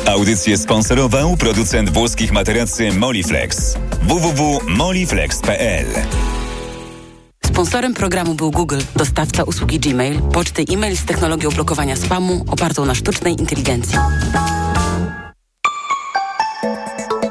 [0.07, 3.75] Audycję sponsorował producent włoskich materacy Moliflex.
[4.03, 5.87] www.moliflex.pl
[7.47, 12.95] Sponsorem programu był Google, dostawca usługi Gmail, poczty e-mail z technologią blokowania spamu opartą na
[12.95, 13.99] sztucznej inteligencji.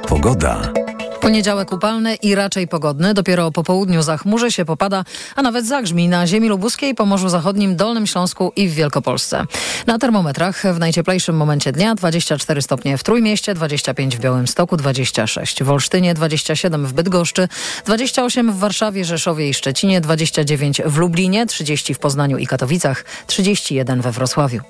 [0.07, 0.73] Pogoda.
[1.21, 3.13] Poniedziałek upalny i raczej pogodny.
[3.13, 5.03] Dopiero po południu zachmurzy się, popada,
[5.35, 9.45] a nawet zagrzmi na ziemi lubuskiej, Pomorzu Zachodnim, Dolnym Śląsku i w Wielkopolsce.
[9.87, 15.69] Na termometrach w najcieplejszym momencie dnia 24 stopnie w Trójmieście, 25 w Białymstoku, 26 w
[15.69, 17.47] Olsztynie, 27 w Bydgoszczy,
[17.85, 24.01] 28 w Warszawie, Rzeszowie i Szczecinie, 29 w Lublinie, 30 w Poznaniu i Katowicach, 31
[24.01, 24.61] we Wrocławiu.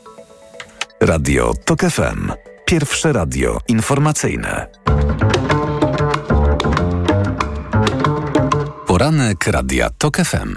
[1.01, 2.31] Radio TOK FM.
[2.65, 4.67] Pierwsze radio informacyjne.
[8.99, 10.55] Poranek Radia TOK FM.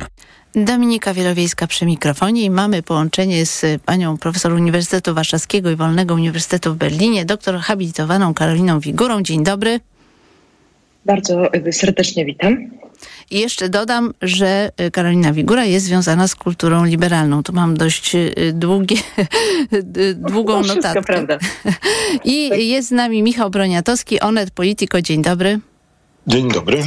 [0.54, 6.74] Dominika Wielowiejska przy mikrofonie i mamy połączenie z panią profesor Uniwersytetu Warszawskiego i Wolnego Uniwersytetu
[6.74, 9.22] w Berlinie, doktor habilitowaną Karoliną Wigurą.
[9.22, 9.80] Dzień dobry.
[11.04, 12.70] Bardzo serdecznie witam.
[13.30, 17.42] I jeszcze dodam, że Karolina Wigura jest związana z kulturą liberalną.
[17.42, 18.16] Tu mam dość
[18.52, 18.96] długie,
[20.32, 21.02] długą no, notatkę.
[21.02, 21.38] prawda.
[22.24, 25.02] I jest z nami Michał Broniatowski, Onet Politico.
[25.02, 25.60] Dzień dobry.
[26.26, 26.82] Dzień dobry.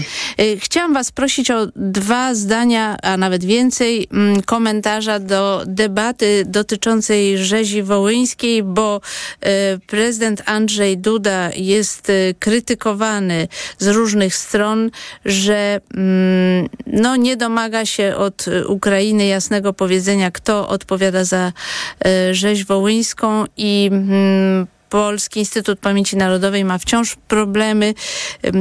[0.59, 4.07] Chciałam Was prosić o dwa zdania, a nawet więcej,
[4.45, 9.01] komentarza do debaty dotyczącej rzezi wołyńskiej, bo
[9.87, 14.91] prezydent Andrzej Duda jest krytykowany z różnych stron,
[15.25, 15.81] że
[16.87, 21.51] no, nie domaga się od Ukrainy jasnego powiedzenia, kto odpowiada za
[22.31, 23.91] rzeź wołyńską i
[24.89, 27.93] Polski Instytut Pamięci Narodowej ma wciąż problemy.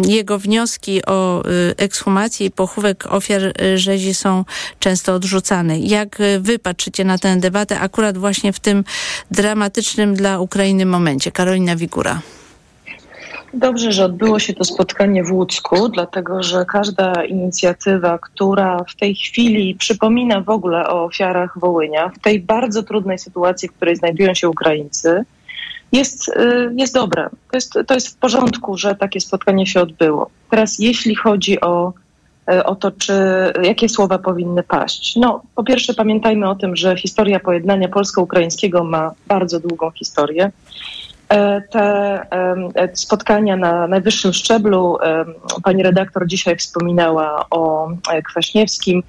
[0.07, 1.43] Jego wnioski o
[1.77, 3.41] ekshumację i pochówek ofiar
[3.75, 4.45] rzezi są
[4.79, 5.79] często odrzucane.
[5.79, 8.85] Jak wy patrzycie na tę debatę akurat właśnie w tym
[9.31, 11.33] dramatycznym dla Ukrainy momencie?
[11.33, 12.21] Karolina Wigura.
[13.55, 19.15] Dobrze, że odbyło się to spotkanie w Łódzku, dlatego że każda inicjatywa, która w tej
[19.15, 24.35] chwili przypomina w ogóle o ofiarach Wołynia, w tej bardzo trudnej sytuacji, w której znajdują
[24.35, 25.25] się Ukraińcy,
[25.95, 26.31] jest,
[26.77, 27.29] jest dobre.
[27.51, 30.31] To jest, to jest w porządku, że takie spotkanie się odbyło.
[30.51, 31.93] Teraz jeśli chodzi o,
[32.65, 33.13] o to, czy
[33.63, 35.17] jakie słowa powinny paść.
[35.17, 40.51] No, po pierwsze pamiętajmy o tym, że historia pojednania polsko-ukraińskiego ma bardzo długą historię.
[41.73, 42.27] Te
[42.95, 44.99] spotkania na najwyższym szczeblu,
[45.63, 47.89] pani redaktor dzisiaj wspominała o
[48.25, 49.03] Kwaśniewskim,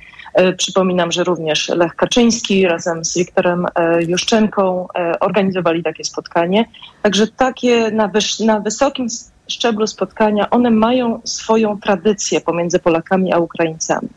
[0.57, 3.65] Przypominam, że również Lech Kaczyński razem z Wiktorem
[4.07, 4.87] Juszczenką
[5.19, 6.65] organizowali takie spotkanie.
[7.01, 8.11] Także takie na,
[8.45, 9.07] na wysokim
[9.47, 14.07] szczeblu spotkania, one mają swoją tradycję pomiędzy Polakami a Ukraińcami.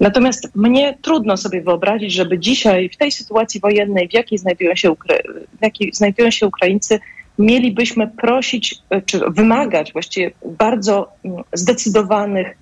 [0.00, 4.90] Natomiast mnie trudno sobie wyobrazić, żeby dzisiaj w tej sytuacji wojennej, w jakiej znajdują się,
[4.90, 5.22] Ukra-
[5.60, 7.00] jakiej znajdują się Ukraińcy,
[7.38, 11.12] mielibyśmy prosić czy wymagać właściwie bardzo
[11.52, 12.58] zdecydowanych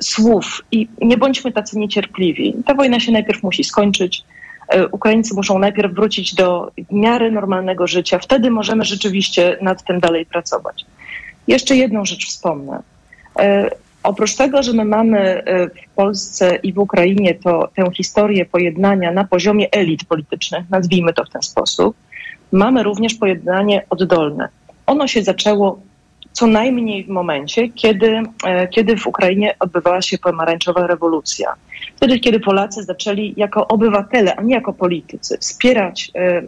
[0.00, 2.54] słów i nie bądźmy tacy niecierpliwi.
[2.66, 4.24] Ta wojna się najpierw musi skończyć.
[4.92, 8.18] Ukraińcy muszą najpierw wrócić do w miarę normalnego życia.
[8.18, 10.84] Wtedy możemy rzeczywiście nad tym dalej pracować.
[11.48, 12.82] Jeszcze jedną rzecz wspomnę.
[14.02, 15.42] Oprócz tego, że my mamy
[15.74, 21.24] w Polsce i w Ukrainie to, tę historię pojednania na poziomie elit politycznych, nazwijmy to
[21.24, 21.96] w ten sposób,
[22.52, 24.48] mamy również pojednanie oddolne.
[24.86, 25.80] Ono się zaczęło
[26.34, 28.22] co najmniej w momencie, kiedy,
[28.70, 31.54] kiedy w Ukrainie odbywała się pomarańczowa rewolucja.
[31.96, 36.42] Wtedy, kiedy Polacy zaczęli jako obywatele, a nie jako politycy, wspierać e,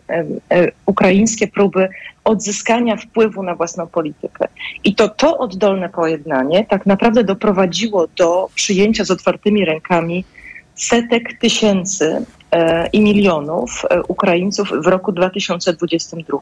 [0.51, 1.88] e, ukraińskie próby
[2.25, 4.49] odzyskania wpływu na własną politykę.
[4.85, 10.25] I to to oddolne pojednanie tak naprawdę doprowadziło do przyjęcia z otwartymi rękami
[10.75, 12.25] setek tysięcy e,
[12.92, 16.38] i milionów Ukraińców w roku 2022.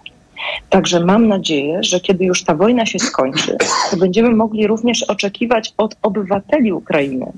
[0.70, 3.56] Także mam nadzieję, że kiedy już ta wojna się skończy,
[3.90, 7.32] to będziemy mogli również oczekiwać od obywateli Ukrainy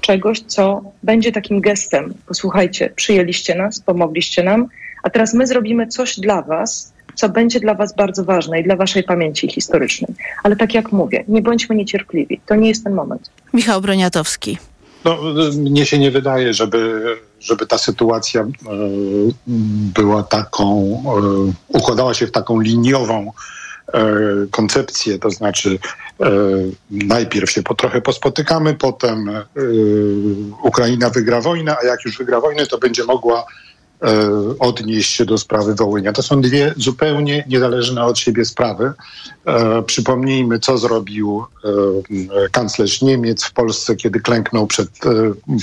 [0.00, 2.14] czegoś, co będzie takim gestem.
[2.26, 4.66] Posłuchajcie, przyjęliście nas, pomogliście nam,
[5.02, 8.76] a teraz my zrobimy coś dla was, co będzie dla was bardzo ważne i dla
[8.76, 10.14] waszej pamięci historycznej.
[10.42, 12.40] Ale tak jak mówię, nie bądźmy niecierpliwi.
[12.46, 13.30] To nie jest ten moment.
[13.52, 14.58] Michał Broniatowski.
[15.04, 15.18] No,
[15.56, 17.02] mnie się nie wydaje, żeby,
[17.40, 18.46] żeby ta sytuacja y,
[19.94, 20.94] była taką,
[21.48, 23.32] y, układała się w taką liniową
[23.88, 25.78] y, koncepcję, to znaczy
[26.90, 29.30] najpierw się po, trochę pospotykamy, potem
[30.62, 33.44] Ukraina wygra wojnę, a jak już wygra wojnę, to będzie mogła
[34.58, 36.12] odnieść się do sprawy Wołynia.
[36.12, 38.92] To są dwie zupełnie niezależne od siebie sprawy.
[39.46, 45.10] E, przypomnijmy, co zrobił e, kanclerz Niemiec w Polsce, kiedy klęknął przed e,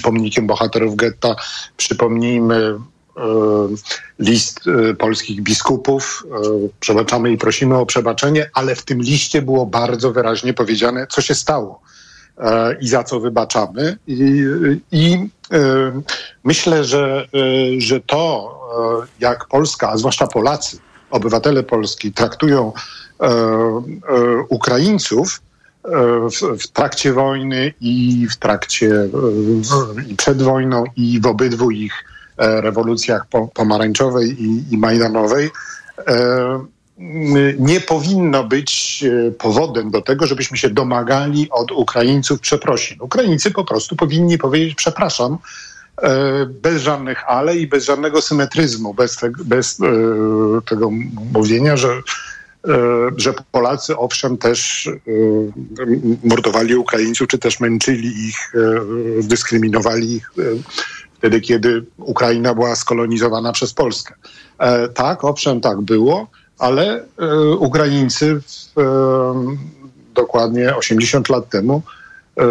[0.03, 1.35] pomnikiem bohaterów getta.
[1.77, 2.79] Przypomnijmy
[4.19, 4.59] list
[4.97, 6.27] polskich biskupów.
[6.79, 11.35] Przebaczamy i prosimy o przebaczenie, ale w tym liście było bardzo wyraźnie powiedziane, co się
[11.35, 11.81] stało
[12.81, 13.97] i za co wybaczamy.
[14.07, 14.45] I,
[14.91, 15.29] i
[16.43, 17.27] myślę, że,
[17.77, 18.59] że to,
[19.19, 20.77] jak Polska, a zwłaszcza Polacy,
[21.09, 22.73] obywatele Polski traktują
[24.49, 25.41] Ukraińców,
[26.31, 29.09] w, w, trakcie wojny i w trakcie
[30.07, 31.93] i przed wojną i w obydwu ich
[32.37, 35.49] rewolucjach pomarańczowej i, i majdanowej
[37.59, 42.97] nie powinno być e, powodem do tego, żebyśmy się domagali od Ukraińców przeprosin.
[43.01, 45.37] Ukraińcy po prostu powinni powiedzieć przepraszam,
[46.01, 49.85] e, bez żadnych ale i bez żadnego symetryzmu, bez, te, bez e,
[50.65, 50.89] tego
[51.33, 52.01] mówienia, że,
[53.17, 54.89] że Polacy owszem też
[56.23, 58.53] mordowali Ukraińców, czy też męczyli ich,
[59.23, 60.31] dyskryminowali ich
[61.17, 64.13] wtedy, kiedy Ukraina była skolonizowana przez Polskę.
[64.93, 66.27] Tak, owszem, tak było
[66.59, 68.83] ale e, Ukraińcy w, e,
[70.13, 71.81] dokładnie 80 lat temu
[72.37, 72.43] e,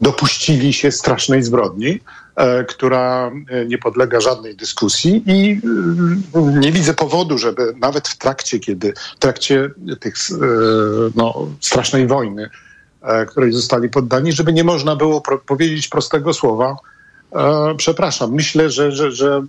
[0.00, 2.00] dopuścili się strasznej zbrodni,
[2.68, 3.30] która
[3.66, 5.60] nie podlega żadnej dyskusji i
[6.60, 10.14] nie widzę powodu, żeby nawet w trakcie, kiedy w trakcie tych
[11.14, 12.50] no, strasznej wojny,
[13.28, 16.76] której zostali poddani, żeby nie można było pro powiedzieć prostego słowa
[17.76, 18.32] przepraszam.
[18.32, 19.42] Myślę, że, że, że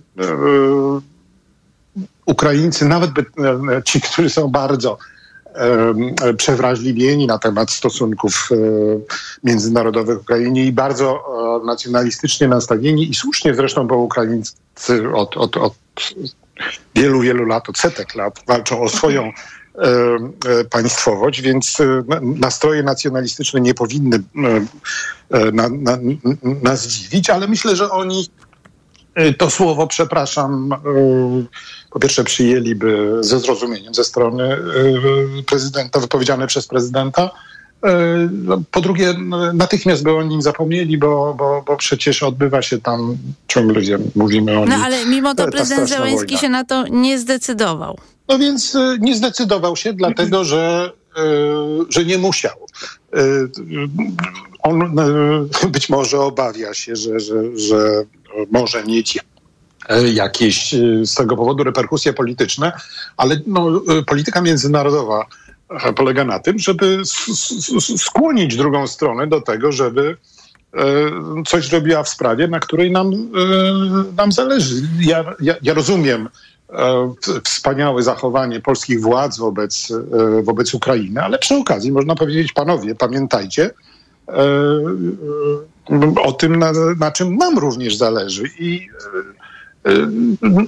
[2.26, 4.98] Ukraińcy, nawet by, e, ci, którzy są bardzo
[5.54, 8.56] e, przewrażliwieni na temat stosunków e,
[9.44, 11.24] międzynarodowych w Ukrainie i bardzo
[11.64, 15.74] nacjonalistycznie nastawieni i słusznie zresztą, bo Ukraińcy od, od, od
[16.94, 19.32] wielu, wielu lat, od setek lat walczą o swoją
[20.70, 21.78] państwowość, więc
[22.22, 24.22] nastroje nacjonalistyczne nie powinny
[25.52, 25.98] na, na,
[26.62, 28.28] nas dziwić, ale myślę, że oni
[29.38, 30.74] to słowo, przepraszam,
[31.96, 34.56] po pierwsze przyjęliby ze zrozumieniem ze strony
[35.38, 37.24] y, prezydenta, wypowiedziane przez prezydenta.
[37.26, 37.88] Y,
[38.32, 39.14] no, po drugie,
[39.54, 43.16] natychmiast by o nim zapomnieli, bo, bo, bo przecież odbywa się tam,
[43.48, 43.82] ciągle
[44.14, 46.40] mówimy o No ale mimo to prezydent Zełenski wojna.
[46.40, 47.98] się na to nie zdecydował.
[48.28, 50.92] No więc nie zdecydował się, dlatego że,
[51.88, 52.56] że nie musiał.
[54.62, 54.96] On
[55.68, 58.04] być może obawia się, że, że, że
[58.50, 59.35] może mieć E,
[60.14, 62.72] jakieś e, z tego powodu reperkusje polityczne,
[63.16, 65.26] ale no, e, polityka międzynarodowa
[65.96, 67.02] polega na tym, żeby
[67.96, 70.16] skłonić drugą stronę do tego, żeby
[71.46, 73.10] coś zrobiła w sprawie, na której nam,
[74.16, 74.74] nam zależy.
[75.00, 76.28] Ja, ja, ja rozumiem
[77.44, 79.92] wspaniałe zachowanie polskich władz wobec,
[80.42, 83.70] wobec Ukrainy, ale przy okazji można powiedzieć, panowie, pamiętajcie
[86.24, 88.42] o tym, na, na czym nam również zależy.
[88.58, 88.88] I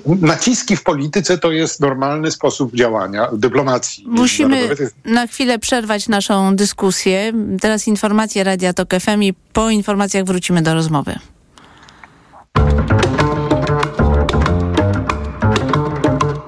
[0.06, 4.04] naciski w polityce to jest normalny sposób działania dyplomacji.
[4.06, 4.68] Musimy
[5.04, 7.32] na chwilę przerwać naszą dyskusję.
[7.60, 11.18] Teraz informacje Radia Tok FM i po informacjach wrócimy do rozmowy.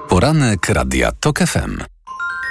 [0.09, 1.90] Poranek Radia Tok FM.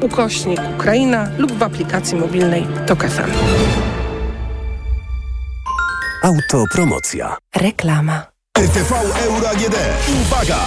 [0.00, 3.30] ukośnik Ukraina lub w aplikacji mobilnej TOK FM.
[6.22, 7.36] Autopromocja.
[7.56, 8.33] Reklama.
[8.58, 8.92] RTV
[9.26, 9.74] Euro AGD.
[10.22, 10.58] Uwaga!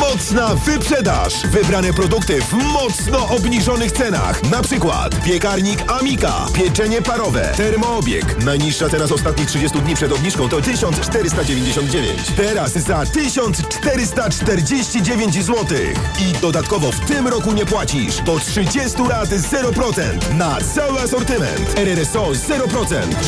[0.00, 1.46] Mocna wyprzedaż!
[1.46, 4.42] Wybrane produkty w mocno obniżonych cenach.
[4.42, 8.44] Na przykład piekarnik Amika, pieczenie parowe, termoobieg.
[8.44, 12.20] Najniższa teraz ostatnich 30 dni przed obniżką to 1499.
[12.36, 15.64] Teraz za 1449 zł.
[16.20, 18.20] I dodatkowo w tym roku nie płacisz.
[18.20, 21.78] Do 30 lat 0% na cały asortyment.
[21.78, 22.34] RRSO 0%.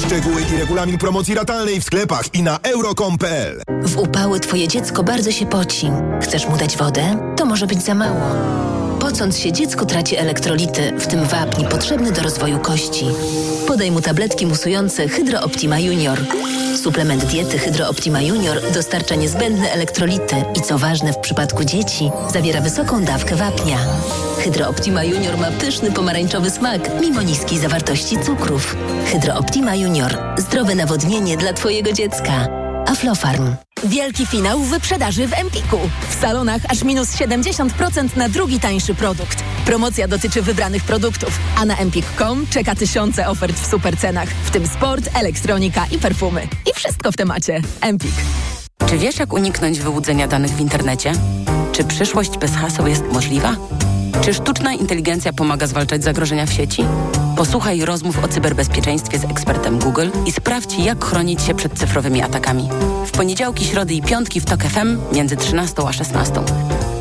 [0.07, 3.63] Szczegóły i regulamin promocji ratalnej w sklepach i na euro.com.pl
[3.99, 5.91] upały twoje dziecko bardzo się poci.
[6.23, 7.35] Chcesz mu dać wodę?
[7.37, 8.21] To może być za mało.
[9.01, 13.05] Pocąc się, dziecko traci elektrolity, w tym wapń potrzebny do rozwoju kości.
[13.67, 16.19] Podaj mu tabletki musujące Hydro Optima Junior.
[16.83, 22.61] Suplement diety Hydro Optima Junior dostarcza niezbędne elektrolity i co ważne w przypadku dzieci, zawiera
[22.61, 23.79] wysoką dawkę wapnia.
[24.39, 28.77] Hydro Optima Junior ma pyszny pomarańczowy smak, mimo niskiej zawartości cukrów.
[29.13, 30.19] Hydro Optima Junior.
[30.39, 32.66] Zdrowe nawodnienie dla Twojego dziecka.
[32.87, 33.55] Aflofarm.
[33.85, 35.79] Wielki finał wyprzedaży w Empiku.
[36.09, 39.43] W salonach aż minus 70% na drugi tańszy produkt.
[39.65, 45.09] Promocja dotyczy wybranych produktów, a na empik.com czeka tysiące ofert w supercenach, w tym sport,
[45.15, 46.49] elektronika i perfumy.
[46.71, 47.61] I wszystko w temacie.
[47.81, 48.15] Empik.
[48.87, 51.13] Czy wiesz, jak uniknąć wyłudzenia danych w internecie?
[51.73, 53.57] Czy przyszłość bez haseł jest możliwa?
[54.21, 56.85] Czy sztuczna inteligencja pomaga zwalczać zagrożenia w sieci?
[57.37, 62.69] Posłuchaj rozmów o cyberbezpieczeństwie z ekspertem Google i sprawdź, jak chronić się przed cyfrowymi atakami.
[63.07, 66.35] W poniedziałki, środy i piątki w TOK FM między 13 a 16.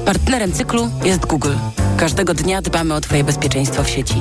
[0.05, 1.53] Partnerem cyklu jest Google.
[1.97, 4.15] Każdego dnia dbamy o Twoje bezpieczeństwo w sieci.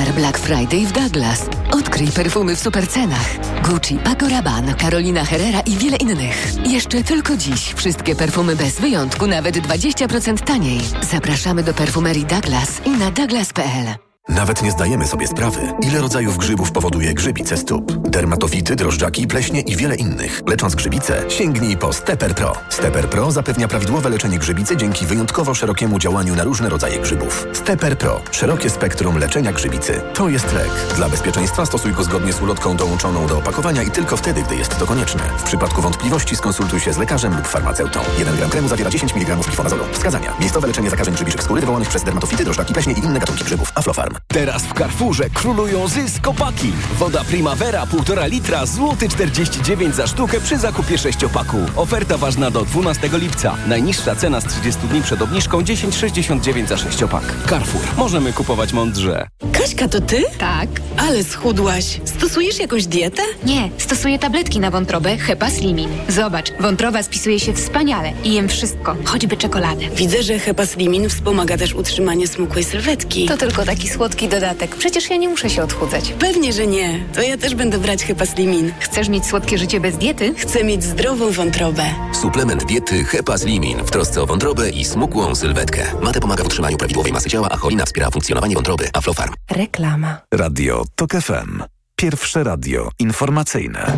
[0.00, 1.46] Summer Black Friday w Douglas.
[1.70, 3.36] Odkryj perfumy w supercenach.
[3.62, 6.66] Gucci, Paco Rabanne, Carolina Herrera i wiele innych.
[6.66, 10.80] Jeszcze tylko dziś wszystkie perfumy bez wyjątku nawet 20% taniej.
[11.10, 14.09] Zapraszamy do perfumerii Douglas i na douglas.pl.
[14.28, 17.92] Nawet nie zdajemy sobie sprawy, ile rodzajów grzybów powoduje grzybice stóp.
[17.92, 20.40] Dermatofity, drożdżaki, pleśnie i wiele innych.
[20.46, 22.52] Lecząc grzybice, sięgnij po Stepper Pro.
[22.68, 27.46] Stepper Pro zapewnia prawidłowe leczenie grzybicy dzięki wyjątkowo szerokiemu działaniu na różne rodzaje grzybów.
[27.52, 28.20] Stepper Pro.
[28.30, 30.00] Szerokie spektrum leczenia grzybicy.
[30.14, 30.70] To jest lek.
[30.96, 34.78] Dla bezpieczeństwa stosuj go zgodnie z ulotką dołączoną do opakowania i tylko wtedy, gdy jest
[34.78, 35.22] to konieczne.
[35.38, 38.00] W przypadku wątpliwości skonsultuj się z lekarzem lub farmaceutą.
[38.18, 39.84] 1 gram kremu zawiera 10 mg glifonazolu.
[39.92, 40.34] Wskazania.
[40.40, 43.72] Miejscowe leczenie zakażeń grzybiczych skóry wywołanych przez dermatofity, drożdżaki, pleśnie i inne gatunki grzybów.
[43.74, 44.09] Aflofarm.
[44.28, 46.72] Teraz w Carrefourze królują zyskopaki.
[46.98, 51.56] Woda Primavera 1,5 litra, złoty 49 za sztukę przy zakupie sześciopaku.
[51.76, 53.56] Oferta ważna do 12 lipca.
[53.66, 57.22] Najniższa cena z 30 dni przed obniżką 10,69 za sześciopak.
[57.48, 57.82] Carrefour.
[57.96, 59.28] Możemy kupować mądrze.
[59.52, 60.24] Kaśka, to ty?
[60.38, 60.68] Tak.
[60.96, 62.00] Ale schudłaś.
[62.04, 63.22] Stosujesz jakąś dietę?
[63.44, 65.88] Nie, stosuję tabletki na wątrobę Hepa Slimin.
[66.08, 69.90] Zobacz, wątroba spisuje się wspaniale i jem wszystko, choćby czekoladę.
[69.96, 73.26] Widzę, że Hepaslimin wspomaga też utrzymanie smukłej sylwetki.
[73.26, 74.76] To tylko taki słodki dodatek.
[74.76, 76.12] Przecież ja nie muszę się odchudzać.
[76.18, 77.04] Pewnie, że nie.
[77.14, 78.72] To ja też będę brać Hepaslimin.
[78.80, 80.34] Chcesz mieć słodkie życie bez diety?
[80.34, 81.84] Chcę mieć zdrową wątrobę.
[82.12, 85.82] Suplement diety Hepaslimin w trosce o wątrobę i smukłą sylwetkę.
[86.02, 88.88] Mate pomaga w utrzymaniu prawidłowej masy ciała, a cholina wspiera funkcjonowanie wątroby.
[88.92, 89.34] Aflofarm.
[89.50, 90.20] Reklama.
[90.34, 91.62] Radio TOK FM.
[91.96, 93.92] Pierwsze radio informacyjne.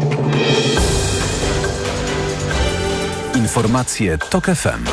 [3.35, 4.85] Informacje TOK FM.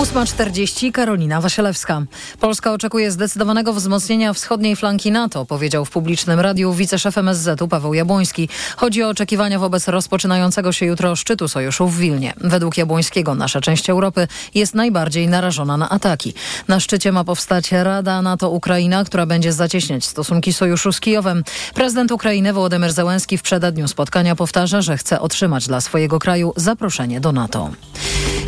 [0.00, 2.02] 8.40 Karolina Wasielewska.
[2.40, 8.48] Polska oczekuje zdecydowanego wzmocnienia wschodniej flanki NATO, powiedział w publicznym radiu wiceszef MSZ-u Paweł Jabłoński.
[8.76, 12.34] Chodzi o oczekiwania wobec rozpoczynającego się jutro szczytu sojuszu w Wilnie.
[12.36, 16.34] Według Jabłońskiego nasza część Europy jest najbardziej narażona na ataki.
[16.68, 21.44] Na szczycie ma powstać Rada NATO-Ukraina, która będzie zacieśniać stosunki sojuszu z Kijowem.
[21.74, 27.20] Prezydent Ukrainy Wołodymyr Zełenski w przededniu spotkania powtarza, że chce otrzymać dla swojego kraju zaproszenie
[27.20, 27.70] do NATO.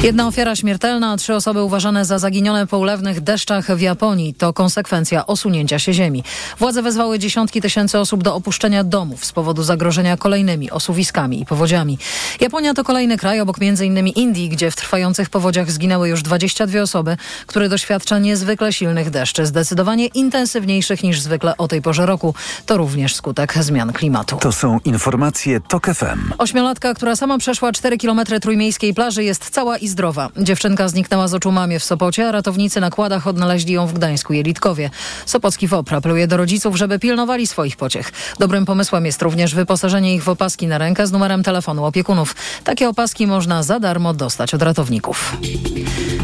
[0.03, 4.53] Jedna ofiara śmiertelna, a trzy osoby uważane za zaginione po ulewnych deszczach w Japonii to
[4.53, 6.25] konsekwencja osunięcia się ziemi.
[6.59, 11.99] Władze wezwały dziesiątki tysięcy osób do opuszczenia domów z powodu zagrożenia kolejnymi osuwiskami i powodziami.
[12.41, 14.09] Japonia to kolejny kraj obok m.in.
[14.09, 17.17] Indii, gdzie w trwających powodziach zginęły już 22 osoby,
[17.47, 22.35] który doświadcza niezwykle silnych deszczy, zdecydowanie intensywniejszych niż zwykle o tej porze roku.
[22.67, 24.37] To również skutek zmian klimatu.
[24.37, 26.33] To są informacje TOK FM.
[26.39, 30.29] Ośmiolatka, która sama przeszła 4 km trójmiejskiej plaży jest cała i zdrowa.
[30.37, 34.33] Dziewczynka zniknęła z oczu mamie w Sopocie, a ratownicy na kładach odnaleźli ją w Gdańsku
[34.33, 34.91] Jelitkowie.
[35.27, 38.13] Sopocki WOPR apeluje do rodziców, żeby pilnowali swoich pociech.
[38.39, 42.37] Dobrym pomysłem jest również wyposażenie ich w opaski na rękę z numerem telefonu opiekunów.
[42.65, 45.37] Takie opaski można za darmo dostać od ratowników.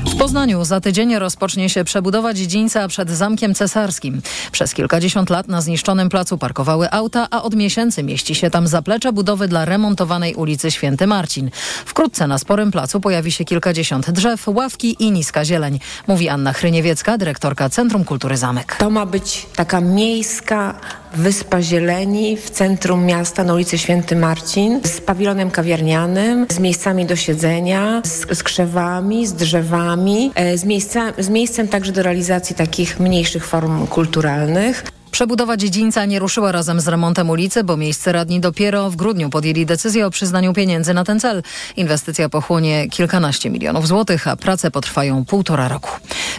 [0.07, 4.23] W Poznaniu za tydzień rozpocznie się przebudowa dziedzińca przed Zamkiem Cesarskim.
[4.53, 9.13] Przez kilkadziesiąt lat na zniszczonym placu parkowały auta, a od miesięcy mieści się tam zaplecze
[9.13, 11.51] budowy dla remontowanej ulicy Święty Marcin.
[11.85, 17.19] Wkrótce na sporym placu pojawi się kilkadziesiąt drzew, ławki i niska zieleń, mówi Anna Chryniewiecka,
[17.19, 18.77] dyrektorka Centrum Kultury Zamek.
[18.77, 20.75] To ma być taka miejska
[21.15, 27.17] wyspa zieleni w centrum miasta na ulicy Święty Marcin z pawilonem kawiarnianym, z miejscami do
[27.17, 33.01] siedzenia, z, z krzewami, z drzewami, e, z, miejsca, z miejscem także do realizacji takich
[33.01, 34.98] mniejszych form kulturalnych.
[35.11, 39.67] Przebudowa dziedzińca nie ruszyła razem z remontem ulicy, bo miejsce radni dopiero w grudniu podjęli
[39.67, 41.43] decyzję o przyznaniu pieniędzy na ten cel.
[41.77, 45.91] Inwestycja pochłonie kilkanaście milionów złotych, a prace potrwają półtora roku.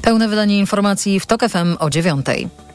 [0.01, 2.68] Pełne wydanie informacji w TOK FM o dziewiątej.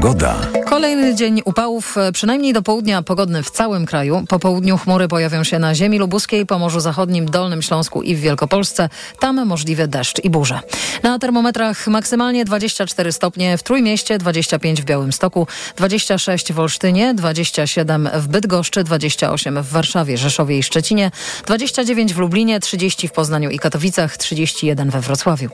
[0.00, 0.36] Pogoda.
[0.66, 4.24] Kolejny dzień upałów, e, przynajmniej do południa pogodny w całym kraju.
[4.28, 8.88] Po południu chmury pojawią się na ziemi lubuskiej, Pomorzu Zachodnim, Dolnym Śląsku i w Wielkopolsce.
[9.18, 10.60] Tam możliwy deszcz i burze.
[11.02, 15.46] Na termometrach maksymalnie 24 stopnie w Trójmieście, 25 w Białymstoku,
[15.76, 21.10] 26 w Olsztynie, 27 w Bydgoszczy, 28 w Warszawie, Rzeszowie i Szczecinie,
[21.46, 25.48] 29 w Lublinie, 30 w Poznaniu i Katowicach, 31 we Wrocławiu.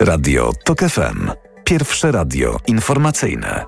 [0.00, 1.49] Radio TOK FM.
[1.70, 3.64] Pierwsze radio informacyjne.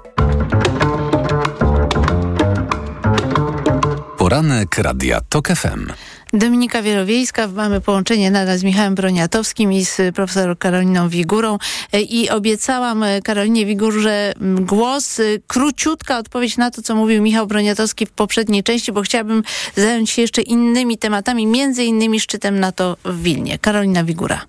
[4.19, 5.93] Poranek Radia TOK FM.
[6.33, 11.59] Dominika Wielowiejska, mamy połączenie nadal z Michałem Broniatowskim i z profesor Karoliną Wigurą
[11.93, 18.11] i obiecałam Karolinie Wigurze głos, e, króciutka odpowiedź na to, co mówił Michał Broniatowski w
[18.11, 19.43] poprzedniej części, bo chciałabym
[19.77, 23.59] zająć się jeszcze innymi tematami, między innymi szczytem NATO w Wilnie.
[23.59, 24.47] Karolina Wigura.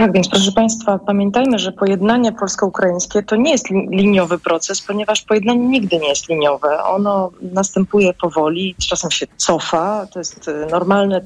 [0.00, 5.68] Tak, więc proszę Państwa, pamiętajmy, że pojednanie polsko-ukraińskie to nie jest liniowy proces, ponieważ pojednanie
[5.68, 6.84] nigdy nie jest liniowe.
[6.84, 10.06] Ono następuje powoli, czasem się cofa.
[10.12, 11.20] To jest y, normalne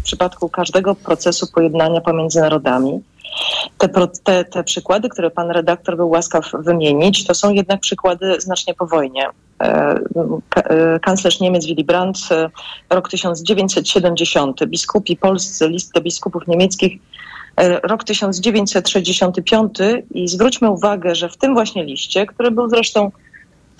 [0.00, 3.00] w przypadku każdego procesu pojednania pomiędzy narodami.
[3.78, 3.88] Te,
[4.24, 8.86] te, te przykłady, które pan redaktor był łaskaw wymienić, to są jednak przykłady znacznie po
[8.86, 9.28] wojnie.
[9.62, 9.98] E,
[10.56, 12.50] e, kanclerz Niemiec Willy Brandt, e,
[12.90, 16.98] rok 1970, biskupi polscy, list do biskupów niemieckich
[17.82, 19.78] rok 1965
[20.10, 23.10] i zwróćmy uwagę, że w tym właśnie liście, który był zresztą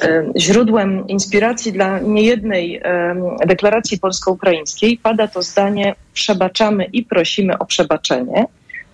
[0.02, 3.14] e, źródłem inspiracji dla niejednej e,
[3.46, 8.44] deklaracji polsko-ukraińskiej, pada to zdanie przebaczamy i prosimy o przebaczenie,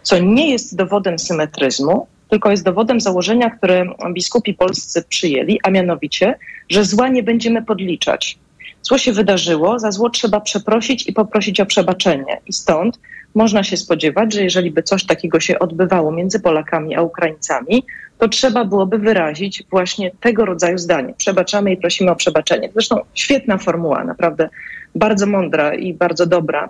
[0.02, 6.34] co nie jest dowodem symetryzmu, tylko jest dowodem założenia, które biskupi polscy przyjęli, a mianowicie,
[6.68, 8.38] że zła nie będziemy podliczać.
[8.82, 12.40] Zło się wydarzyło, za zło trzeba przeprosić i poprosić o przebaczenie.
[12.46, 12.98] I stąd
[13.36, 17.84] można się spodziewać, że jeżeli by coś takiego się odbywało między Polakami a Ukraińcami,
[18.18, 21.14] to trzeba byłoby wyrazić właśnie tego rodzaju zdanie.
[21.18, 22.70] Przebaczamy i prosimy o przebaczenie.
[22.72, 24.48] Zresztą świetna formuła, naprawdę
[24.94, 26.68] bardzo mądra i bardzo dobra.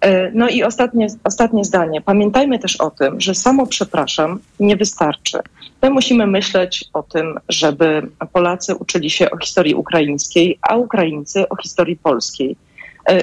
[0.00, 2.00] E, no i ostatnie, ostatnie zdanie.
[2.00, 5.38] Pamiętajmy też o tym, że samo przepraszam nie wystarczy.
[5.82, 8.02] My musimy myśleć o tym, żeby
[8.32, 12.56] Polacy uczyli się o historii ukraińskiej, a Ukraińcy o historii polskiej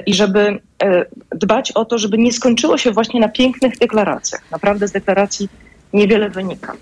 [0.05, 4.51] i żeby e, dbać o to, żeby nie skończyło się właśnie na pięknych deklaracjach.
[4.51, 5.49] Naprawdę z deklaracji
[5.93, 6.73] niewiele wynika.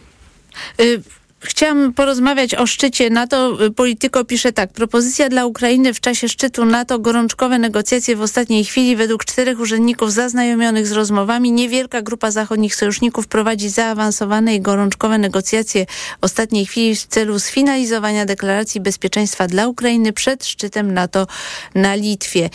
[0.80, 1.02] Y
[1.44, 3.58] Chciałam porozmawiać o szczycie NATO.
[3.76, 4.74] Polityko pisze tak.
[4.74, 8.96] Propozycja dla Ukrainy w czasie szczytu NATO, gorączkowe negocjacje w ostatniej chwili.
[8.96, 15.86] Według czterech urzędników zaznajomionych z rozmowami niewielka grupa zachodnich sojuszników prowadzi zaawansowane i gorączkowe negocjacje
[16.22, 21.28] w ostatniej chwili w celu sfinalizowania deklaracji bezpieczeństwa dla Ukrainy przed szczytem NATO
[21.76, 22.50] na Litwie.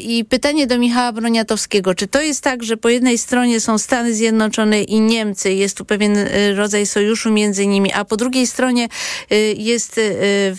[0.00, 1.94] I pytanie do Michała Broniatowskiego.
[1.94, 5.84] Czy to jest tak, że po jednej stronie są Stany Zjednoczone i Niemcy, jest tu
[5.84, 8.88] pewien y, rodzaj sojuszu między nimi, a po drugiej drugiej stronie
[9.32, 10.00] y, jest y,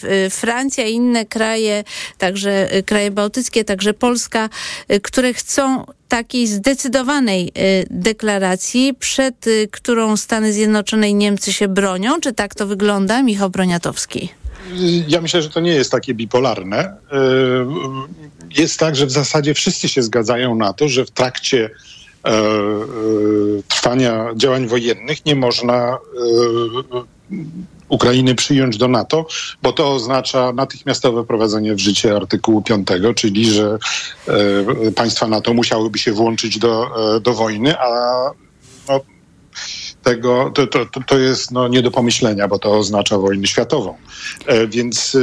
[0.03, 1.83] y, Francja i inne kraje,
[2.17, 4.49] także kraje bałtyckie, także Polska,
[5.03, 7.51] które chcą takiej zdecydowanej
[7.89, 12.19] deklaracji, przed którą Stany Zjednoczone i Niemcy się bronią.
[12.21, 14.29] Czy tak to wygląda, Michał Broniatowski?
[15.07, 16.95] Ja myślę, że to nie jest takie bipolarne.
[18.57, 21.69] Jest tak, że w zasadzie wszyscy się zgadzają na to, że w trakcie
[23.67, 25.97] trwania działań wojennych nie można
[27.89, 29.25] Ukrainy przyjąć do NATO,
[29.61, 33.77] bo to oznacza natychmiastowe prowadzenie w życie artykułu 5, czyli że
[34.87, 37.89] e, państwa NATO musiałyby się włączyć do, e, do wojny, a
[38.89, 38.99] no,
[40.03, 43.95] tego, to, to, to jest no, nie do pomyślenia, bo to oznacza wojnę światową.
[44.45, 45.17] E, więc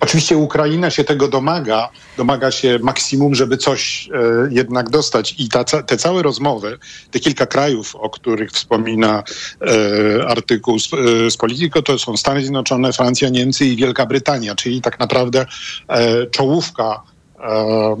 [0.00, 5.34] Oczywiście Ukraina się tego domaga, domaga się maksimum, żeby coś e, jednak dostać.
[5.38, 6.78] I ta, te całe rozmowy,
[7.10, 9.22] te kilka krajów, o których wspomina
[9.60, 14.54] e, artykuł z, e, z Politico, to są Stany Zjednoczone, Francja, Niemcy i Wielka Brytania,
[14.54, 15.46] czyli tak naprawdę
[15.88, 17.02] e, czołówka
[17.38, 17.96] e, e,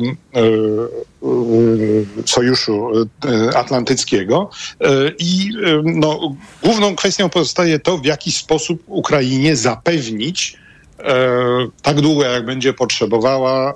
[2.26, 2.88] Sojuszu
[3.54, 4.50] Atlantyckiego.
[5.18, 5.50] I
[5.84, 10.65] no, główną kwestią pozostaje to, w jaki sposób Ukrainie zapewnić, E,
[11.82, 13.74] tak długo, jak będzie potrzebowała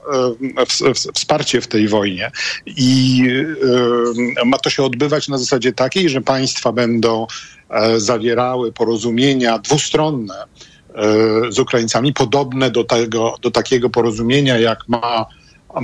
[0.87, 2.31] e, wsparcie w tej wojnie.
[2.67, 3.23] I
[4.41, 7.27] e, ma to się odbywać na zasadzie takiej, że państwa będą
[7.97, 10.45] zawierały porozumienia dwustronne
[11.49, 15.27] z Ukraińcami, podobne do, tego, do takiego porozumienia, jak ma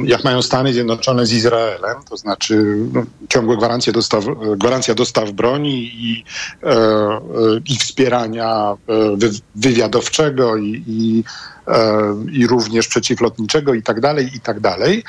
[0.05, 4.25] jak mają Stany Zjednoczone z Izraelem, to znaczy no, ciągłe gwarancje dostaw,
[4.57, 6.25] gwarancja dostaw broni i,
[6.63, 7.21] e, e,
[7.67, 11.25] i wspierania e, wy, wywiadowczego i, i,
[11.69, 15.05] e, i, również przeciwlotniczego i tak dalej, i tak dalej.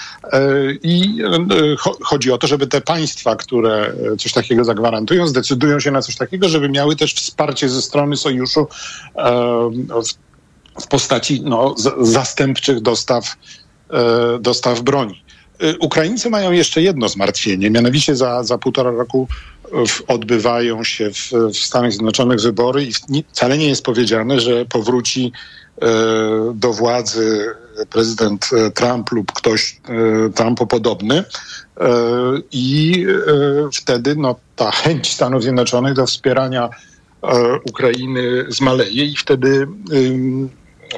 [0.84, 1.22] I
[2.02, 6.50] chodzi o to, żeby te państwa, które coś takiego zagwarantują, zdecydują się na coś takiego,
[6.50, 8.68] żeby miały też wsparcie ze strony sojuszu
[10.82, 13.36] w, postaci no, zastępczych dostaw
[14.40, 15.24] dostaw broni.
[15.60, 19.28] E, Ukraińcy mają jeszcze jedno zmartwienie, mianowicie za, za półtora roku
[20.08, 22.92] odbywają się w, w Stanach Zjednoczonych wybory i
[23.32, 25.32] wcale nie jest powiedziane, że powróci
[25.82, 25.88] e,
[26.56, 27.46] do władzy
[27.90, 29.82] prezydent Trump lub ktoś
[30.36, 31.24] Trumpopodobny
[32.52, 33.06] i
[33.74, 36.70] wtedy no, ta chęć Stanów Zjednoczonych do wspierania
[37.70, 39.68] Ukrainy zmaleje i wtedy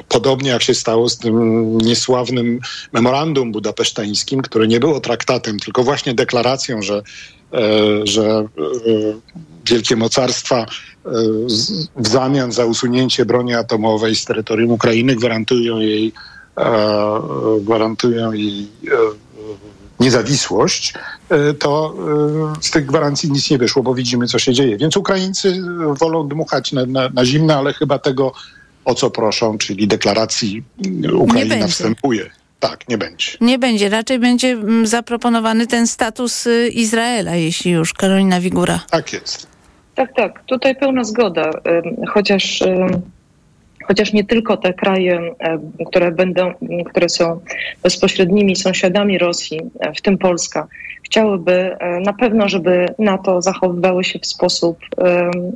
[0.08, 2.60] podobnie jak się stało z tym niesławnym
[2.92, 7.02] memorandum budapesztańskim, które nie było traktatem, tylko właśnie deklaracją, że,
[8.04, 8.46] że
[9.66, 10.66] wielkie mocarstwa
[11.96, 16.12] w zamian za usunięcie broni atomowej z terytorium Ukrainy gwarantują jej,
[17.60, 18.68] gwarantują jej
[20.00, 20.94] niezawisłość,
[21.28, 21.94] e, to
[22.58, 24.76] e, z tych gwarancji nic nie wyszło, bo widzimy, co się dzieje.
[24.76, 25.62] Więc Ukraińcy
[26.00, 28.32] wolą dmuchać na, na, na zimno, ale chyba tego,
[28.84, 30.62] o co proszą, czyli deklaracji
[31.14, 32.30] Ukraina wstępuje.
[32.60, 33.26] Tak, nie będzie.
[33.40, 33.88] Nie będzie.
[33.88, 37.92] Raczej będzie mm, zaproponowany ten status y, Izraela, jeśli już.
[37.92, 38.80] Karolina Wigura.
[38.90, 39.46] Tak jest.
[39.94, 40.44] Tak, tak.
[40.44, 41.50] Tutaj pełna zgoda.
[42.08, 42.62] Chociaż
[43.90, 46.52] chociaż nie tylko te kraje, e, które będą,
[46.86, 47.40] które są
[47.82, 50.68] bezpośrednimi sąsiadami Rosji, e, w tym Polska,
[51.02, 54.78] chciałyby e, na pewno, żeby NATO zachowywały się w sposób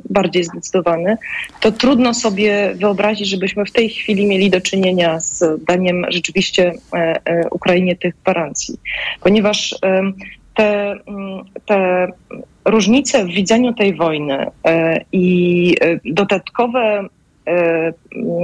[0.09, 1.17] bardziej zdecydowany,
[1.61, 6.73] to trudno sobie wyobrazić, żebyśmy w tej chwili mieli do czynienia z daniem rzeczywiście
[7.51, 8.79] Ukrainie tych gwarancji,
[9.21, 9.75] ponieważ
[10.55, 10.95] te,
[11.65, 12.07] te
[12.65, 14.47] różnice w widzeniu tej wojny
[15.11, 15.75] i
[16.05, 17.09] dodatkowe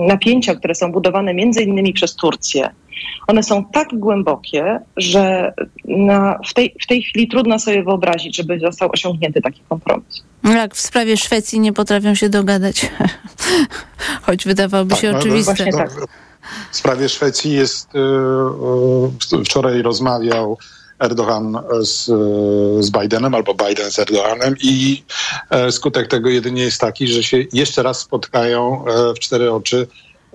[0.07, 2.69] napięcia, które są budowane między innymi przez Turcję,
[3.27, 5.53] one są tak głębokie, że
[5.85, 10.23] na, w, tej, w tej chwili trudno sobie wyobrazić, żeby został osiągnięty taki kompromis.
[10.43, 12.91] Jak w sprawie Szwecji nie potrafią się dogadać,
[14.25, 15.65] choć wydawałoby tak, się no, oczywiste.
[15.71, 15.91] No, tak.
[16.71, 17.89] W sprawie Szwecji jest,
[19.33, 20.57] yy, wczoraj rozmawiał
[21.01, 22.05] Erdogan z,
[22.85, 25.03] z Bidenem albo Biden z Erdoganem i
[25.49, 29.87] e, skutek tego jedynie jest taki, że się jeszcze raz spotkają e, w cztery oczy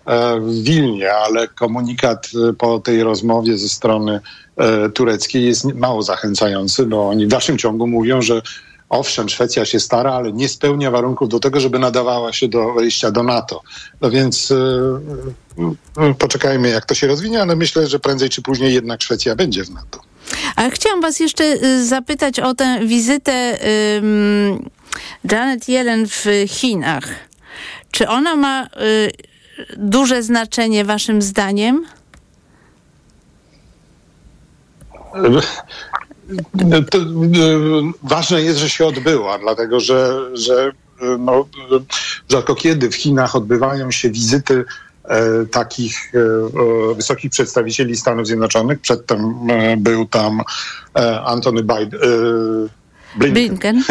[0.07, 4.21] e, w Wilnie, ale komunikat po tej rozmowie ze strony
[4.95, 8.43] tureckiej jest mało zachęcający, bo oni w dalszym ciągu mówią, że
[8.89, 13.11] owszem, Szwecja się stara, ale nie spełnia warunków do tego, żeby nadawała się do wejścia
[13.11, 13.63] do NATO.
[14.01, 14.53] No więc
[16.19, 19.71] poczekajmy, jak to się rozwinie, ale myślę, że prędzej czy później jednak Szwecja będzie w
[19.71, 20.01] NATO.
[20.57, 23.59] Ale chciałam was jeszcze y, zapytać o tę wizytę
[23.97, 24.71] um,
[25.33, 27.09] Janet Yellen w Chinach.
[27.91, 28.69] Czy ona ma y,
[29.77, 31.87] duże znaczenie waszym zdaniem?
[36.91, 37.03] To, y,
[38.03, 40.73] ważne jest, że się odbyła, dlatego że, że
[41.19, 41.47] no,
[42.29, 44.65] rzadko kiedy w Chinach odbywają się wizyty
[45.51, 48.81] takich e, wysokich przedstawicieli Stanów Zjednoczonych.
[48.81, 50.41] Przedtem e, był tam
[51.25, 52.01] Antony Biden.
[53.17, 53.35] Blinken.
[53.35, 53.83] Blinken.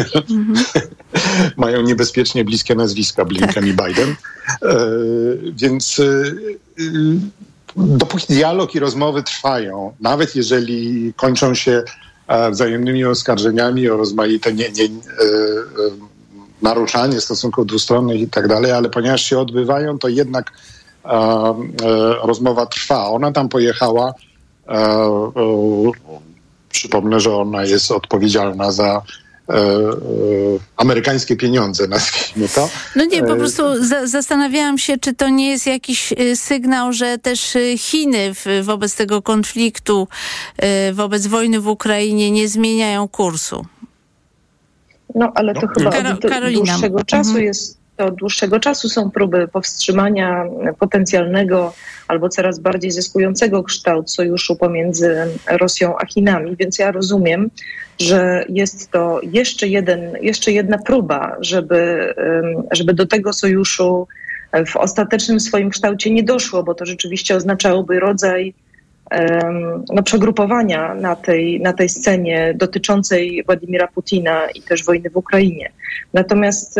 [1.57, 3.65] Mają niebezpiecznie bliskie nazwiska Blinken tak.
[3.65, 4.15] i Biden.
[5.53, 6.01] Więc
[7.75, 11.83] dopóki dialog i rozmowy trwają, nawet jeżeli kończą się
[12.51, 14.89] wzajemnymi oskarżeniami o rozmaite nie, nie,
[16.61, 20.74] naruszanie stosunków dwustronnych i tak dalej, ale ponieważ się odbywają, to jednak E,
[22.23, 23.09] rozmowa trwa.
[23.09, 24.13] Ona tam pojechała.
[24.67, 25.31] E, e,
[26.69, 29.01] przypomnę, że ona jest odpowiedzialna za
[30.77, 32.69] amerykańskie pieniądze, nazwijmy to.
[32.95, 37.57] No nie, po prostu za zastanawiałam się, czy to nie jest jakiś sygnał, że też
[37.77, 40.07] Chiny w, wobec tego konfliktu,
[40.93, 43.65] wobec wojny w Ukrainie nie zmieniają kursu.
[45.15, 47.45] No, ale to no, chyba od dłuższego czasu mhm.
[47.45, 50.45] jest od dłuższego czasu są próby powstrzymania
[50.79, 51.73] potencjalnego
[52.07, 55.15] albo coraz bardziej zyskującego kształt sojuszu pomiędzy
[55.51, 57.49] Rosją a Chinami, więc ja rozumiem,
[57.99, 62.13] że jest to jeszcze, jeden, jeszcze jedna próba, żeby,
[62.71, 64.07] żeby do tego sojuszu
[64.67, 68.53] w ostatecznym swoim kształcie nie doszło, bo to rzeczywiście oznaczałoby rodzaj
[69.93, 75.71] no, przegrupowania na tej, na tej scenie dotyczącej Władimira Putina i też wojny w Ukrainie.
[76.13, 76.75] Natomiast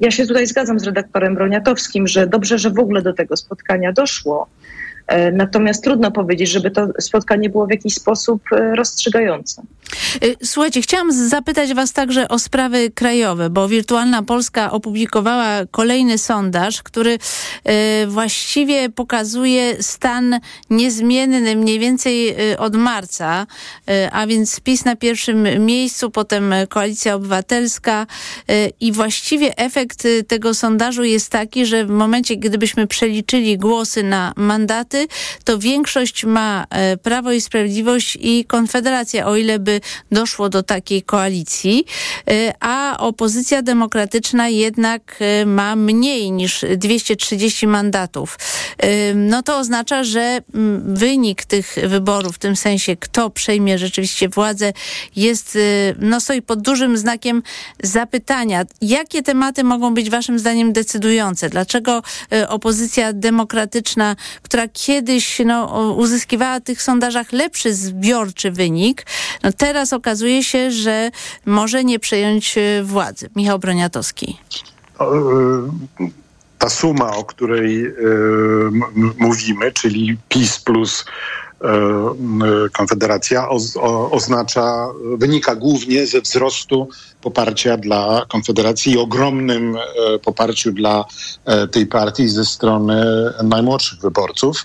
[0.00, 3.92] ja się tutaj zgadzam z redaktorem Broniatowskim, że dobrze, że w ogóle do tego spotkania
[3.92, 4.46] doszło.
[5.06, 9.62] E, natomiast trudno powiedzieć, żeby to spotkanie było w jakiś sposób e, rozstrzygające.
[10.22, 16.82] E, słuchajcie, chciałam zapytać Was także o sprawy krajowe, bo Wirtualna Polska opublikowała kolejny sondaż,
[16.82, 17.18] który
[18.06, 20.40] właściwie pokazuje stan
[20.70, 23.46] niezmienny mniej więcej od marca,
[24.12, 28.06] a więc PiS na pierwszym miejscu, potem Koalicja Obywatelska
[28.80, 34.93] i właściwie efekt tego sondażu jest taki, że w momencie, gdybyśmy przeliczyli głosy na mandaty,
[35.44, 39.80] to większość ma e, Prawo i Sprawiedliwość i Konfederacja, o ile by
[40.12, 41.84] doszło do takiej koalicji,
[42.30, 48.38] e, a opozycja demokratyczna jednak e, ma mniej niż 230 mandatów.
[49.14, 54.72] No to oznacza, że mm, wynik tych wyborów, w tym sensie kto przejmie rzeczywiście władzę,
[55.16, 55.58] jest,
[55.98, 57.42] no stoi pod dużym znakiem
[57.82, 58.64] zapytania.
[58.80, 61.48] Jakie tematy mogą być waszym zdaniem decydujące?
[61.48, 62.02] Dlaczego
[62.48, 69.06] opozycja demokratyczna, która kiedyś no, uzyskiwała w tych sondażach lepszy zbiorczy wynik,
[69.42, 71.10] no teraz okazuje się, że
[71.46, 73.30] może nie przejąć władzy.
[73.36, 74.38] Michał Broniatowski
[76.58, 77.94] ta suma, o której
[79.18, 81.04] mówimy, czyli PiS plus
[82.72, 83.48] Konfederacja
[84.10, 84.86] oznacza,
[85.16, 86.88] wynika głównie ze wzrostu
[87.22, 89.76] poparcia dla Konfederacji i ogromnym
[90.24, 91.04] poparciu dla
[91.70, 93.04] tej partii ze strony
[93.42, 94.64] najmłodszych wyborców,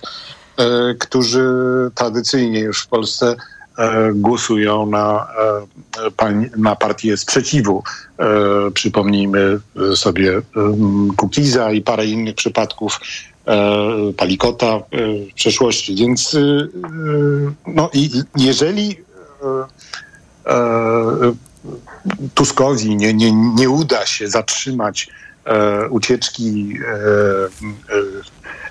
[0.98, 1.48] którzy
[1.94, 3.36] tradycyjnie już w Polsce
[4.14, 5.28] głosują na,
[6.56, 7.82] na partię sprzeciwu.
[8.74, 9.60] Przypomnijmy
[9.94, 10.42] sobie
[11.16, 13.00] Kukiza i parę innych przypadków
[14.16, 15.94] Palikota w przeszłości.
[15.94, 16.36] Więc
[17.66, 18.96] no i jeżeli
[22.34, 25.08] Tuskowi nie, nie, nie uda się zatrzymać
[25.90, 26.74] ucieczki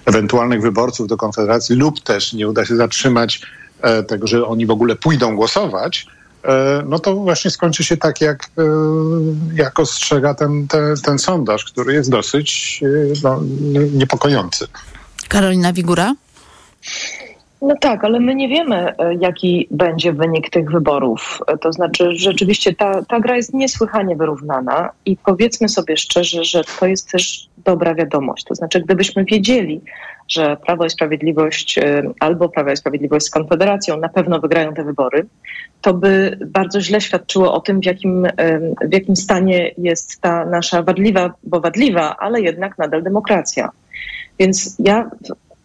[0.06, 3.42] ewentualnych wyborców do Konfederacji lub też nie uda się zatrzymać
[4.08, 6.08] tego, że oni w ogóle pójdą głosować,
[6.86, 8.50] no to właśnie skończy się tak, jak,
[9.54, 12.82] jak ostrzega ten, ten, ten sondaż, który jest dosyć
[13.24, 13.40] no,
[13.94, 14.68] niepokojący.
[15.28, 16.14] Karolina Wigura?
[17.62, 21.40] No tak, ale my nie wiemy, jaki będzie wynik tych wyborów.
[21.62, 26.86] To znaczy, rzeczywiście ta, ta gra jest niesłychanie wyrównana i powiedzmy sobie szczerze, że to
[26.86, 28.44] jest też dobra wiadomość.
[28.44, 29.82] To znaczy, gdybyśmy wiedzieli,
[30.30, 31.80] że Prawo i Sprawiedliwość
[32.20, 35.26] albo Prawo i Sprawiedliwość z Konfederacją na pewno wygrają te wybory,
[35.82, 38.28] to by bardzo źle świadczyło o tym, w jakim,
[38.82, 43.70] w jakim stanie jest ta nasza wadliwa, bo wadliwa, ale jednak nadal demokracja.
[44.40, 45.10] Więc ja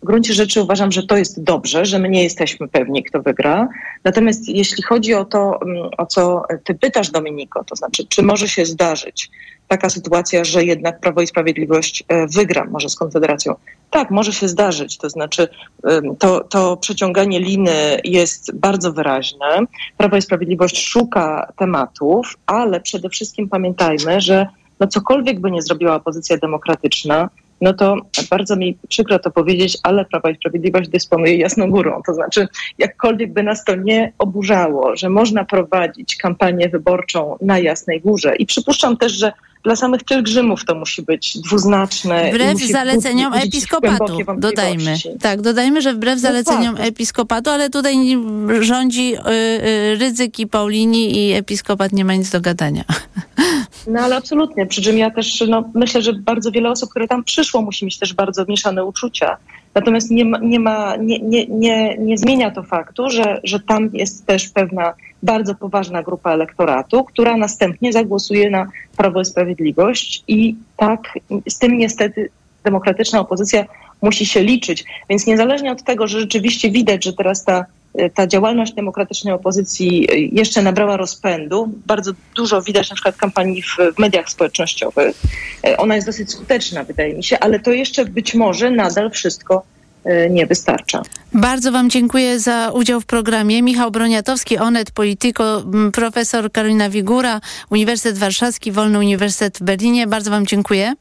[0.05, 3.69] w gruncie rzeczy uważam, że to jest dobrze, że my nie jesteśmy pewni, kto wygra.
[4.05, 5.61] Natomiast jeśli chodzi o to,
[5.99, 9.31] o co ty pytasz, Dominiko, to znaczy, czy może się zdarzyć
[9.69, 13.55] taka sytuacja, że jednak Prawo i Sprawiedliwość wygra może z Konfederacją?
[13.91, 14.99] Tak, może się zdarzyć.
[14.99, 15.49] To znaczy,
[16.19, 19.61] to, to przeciąganie liny jest bardzo wyraźne.
[19.97, 24.47] Prawo i Sprawiedliwość szuka tematów, ale przede wszystkim pamiętajmy, że
[24.81, 27.31] no cokolwiek by nie zrobiła opozycja demokratyczna,
[27.61, 27.97] no to
[28.31, 32.03] bardzo mi przykro to powiedzieć, ale Prawo i Sprawiedliwość dysponuje jasną górą.
[32.07, 32.49] To znaczy,
[32.79, 38.47] jakkolwiek by nas to nie oburzało, że można prowadzić kampanię wyborczą na Jasnej Górze i
[38.47, 39.33] przypuszczam też, że
[39.65, 42.31] dla samych pielgrzymów to musi być dwuznaczne.
[42.31, 44.97] Wbrew zaleceniom episkopatu, dodajmy.
[45.21, 46.87] Tak, dodajmy, że wbrew no zaleceniom tak.
[46.87, 47.97] episkopatu, ale tutaj
[48.61, 52.85] rządzi y, y, Rydzyk i Paulini i episkopat nie ma nic do gadania.
[53.87, 57.25] No ale absolutnie, przy czym ja też no, myślę, że bardzo wiele osób, które tam
[57.25, 59.37] przyszło, musi mieć też bardzo mieszane uczucia.
[59.75, 63.91] Natomiast nie, ma, nie, ma, nie, nie, nie, nie zmienia to faktu, że, że tam
[63.93, 68.67] jest też pewna bardzo poważna grupa elektoratu, która następnie zagłosuje na
[68.97, 71.01] Prawo i Sprawiedliwość i tak
[71.49, 72.31] z tym niestety
[72.65, 73.65] demokratyczna opozycja
[74.03, 74.85] musi się liczyć.
[75.11, 77.65] Więc niezależnie od tego, że rzeczywiście widać, że teraz ta,
[78.15, 83.99] ta działalność demokratycznej opozycji jeszcze nabrała rozpędu, bardzo dużo widać na przykład kampanii w, w
[83.99, 85.17] mediach społecznościowych.
[85.79, 89.63] Ona jest dosyć skuteczna, wydaje mi się, ale to jeszcze być może nadal wszystko
[90.31, 91.03] nie wystarcza.
[91.35, 93.63] Bardzo Wam dziękuję za udział w programie.
[93.63, 97.41] Michał Broniatowski, Onet Polityko, profesor Karolina Wigura,
[97.71, 100.07] Uniwersytet Warszawski, Wolny Uniwersytet w Berlinie.
[100.07, 100.95] Bardzo Wam dziękuję.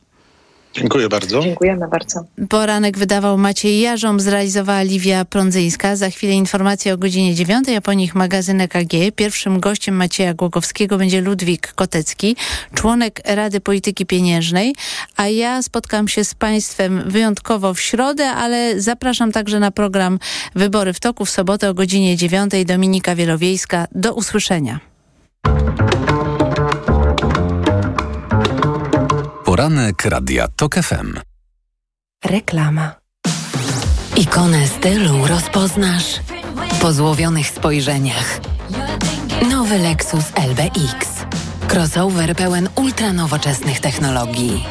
[0.74, 1.42] Dziękuję bardzo.
[1.42, 2.24] Dziękujemy bardzo.
[2.50, 5.96] Poranek wydawał Maciej Jarząb, zrealizowała Liwia Prądzyńska.
[5.96, 8.94] Za chwilę informacje o godzinie 9, a po nich magazyn EKG.
[9.16, 12.36] Pierwszym gościem Macieja Głogowskiego będzie Ludwik Kotecki,
[12.74, 14.76] członek Rady Polityki Pieniężnej,
[15.18, 20.20] a ja spotkam się z Państwem wyjątkowo w środę, ale zapraszam także na program
[20.56, 22.52] Wybory w toku w sobotę o godzinie 9.
[22.66, 23.88] Dominika Wielowiejska.
[23.92, 24.80] Do usłyszenia.
[29.54, 31.20] Poranek Radia TOK FM.
[32.26, 32.92] Reklama.
[34.18, 36.20] Ikonę stylu rozpoznasz
[36.82, 38.40] po złowionych spojrzeniach.
[39.50, 41.08] Nowy Lexus LBX.
[41.68, 44.66] Crossover pełen ultranowoczesnych technologii.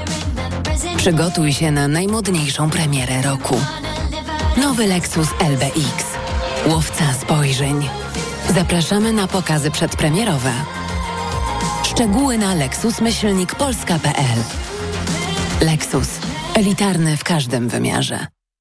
[0.96, 3.60] Przygotuj się na najmodniejszą premierę roku.
[4.56, 6.04] Nowy Lexus LBX.
[6.66, 7.88] Łowca spojrzeń.
[8.54, 10.52] Zapraszamy na pokazy przedpremierowe.
[11.82, 14.71] Szczegóły na lexusmyślnikpolska.pl
[15.62, 16.08] Lexus.
[16.54, 18.26] Elitarny w każdym wymiarze.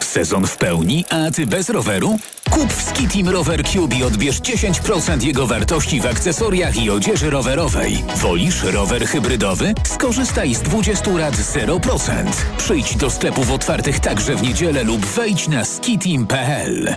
[0.00, 2.18] Sezon w pełni, a ty bez roweru?
[2.50, 8.04] Kup w Skitim Rower Cube i odbierz 10% jego wartości w akcesoriach i odzieży rowerowej.
[8.16, 9.74] Wolisz rower hybrydowy?
[9.86, 12.10] Skorzystaj z 20 lat 0%.
[12.58, 16.96] Przyjdź do sklepów otwartych także w niedzielę lub wejdź na skitim.pl.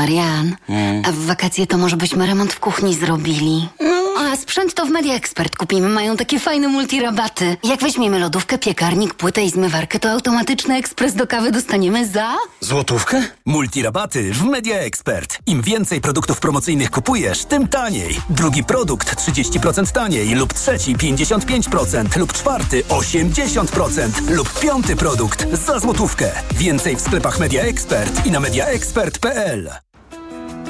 [0.00, 0.56] Marian,
[1.04, 3.68] a w wakacje to może byśmy remont w kuchni zrobili.
[4.18, 5.88] A sprzęt to w Media Expert kupimy.
[5.88, 7.56] Mają takie fajne multirabaty.
[7.64, 12.36] Jak weźmiemy lodówkę, piekarnik, płytę i zmywarkę, to automatyczny ekspres do kawy dostaniemy za...
[12.60, 13.22] Złotówkę?
[13.46, 15.38] Multirabaty w Media Expert.
[15.46, 18.20] Im więcej produktów promocyjnych kupujesz, tym taniej.
[18.30, 26.30] Drugi produkt 30% taniej lub trzeci 55% lub czwarty 80% lub piąty produkt za złotówkę.
[26.54, 29.70] Więcej w sklepach Media Expert i na mediaexpert.pl.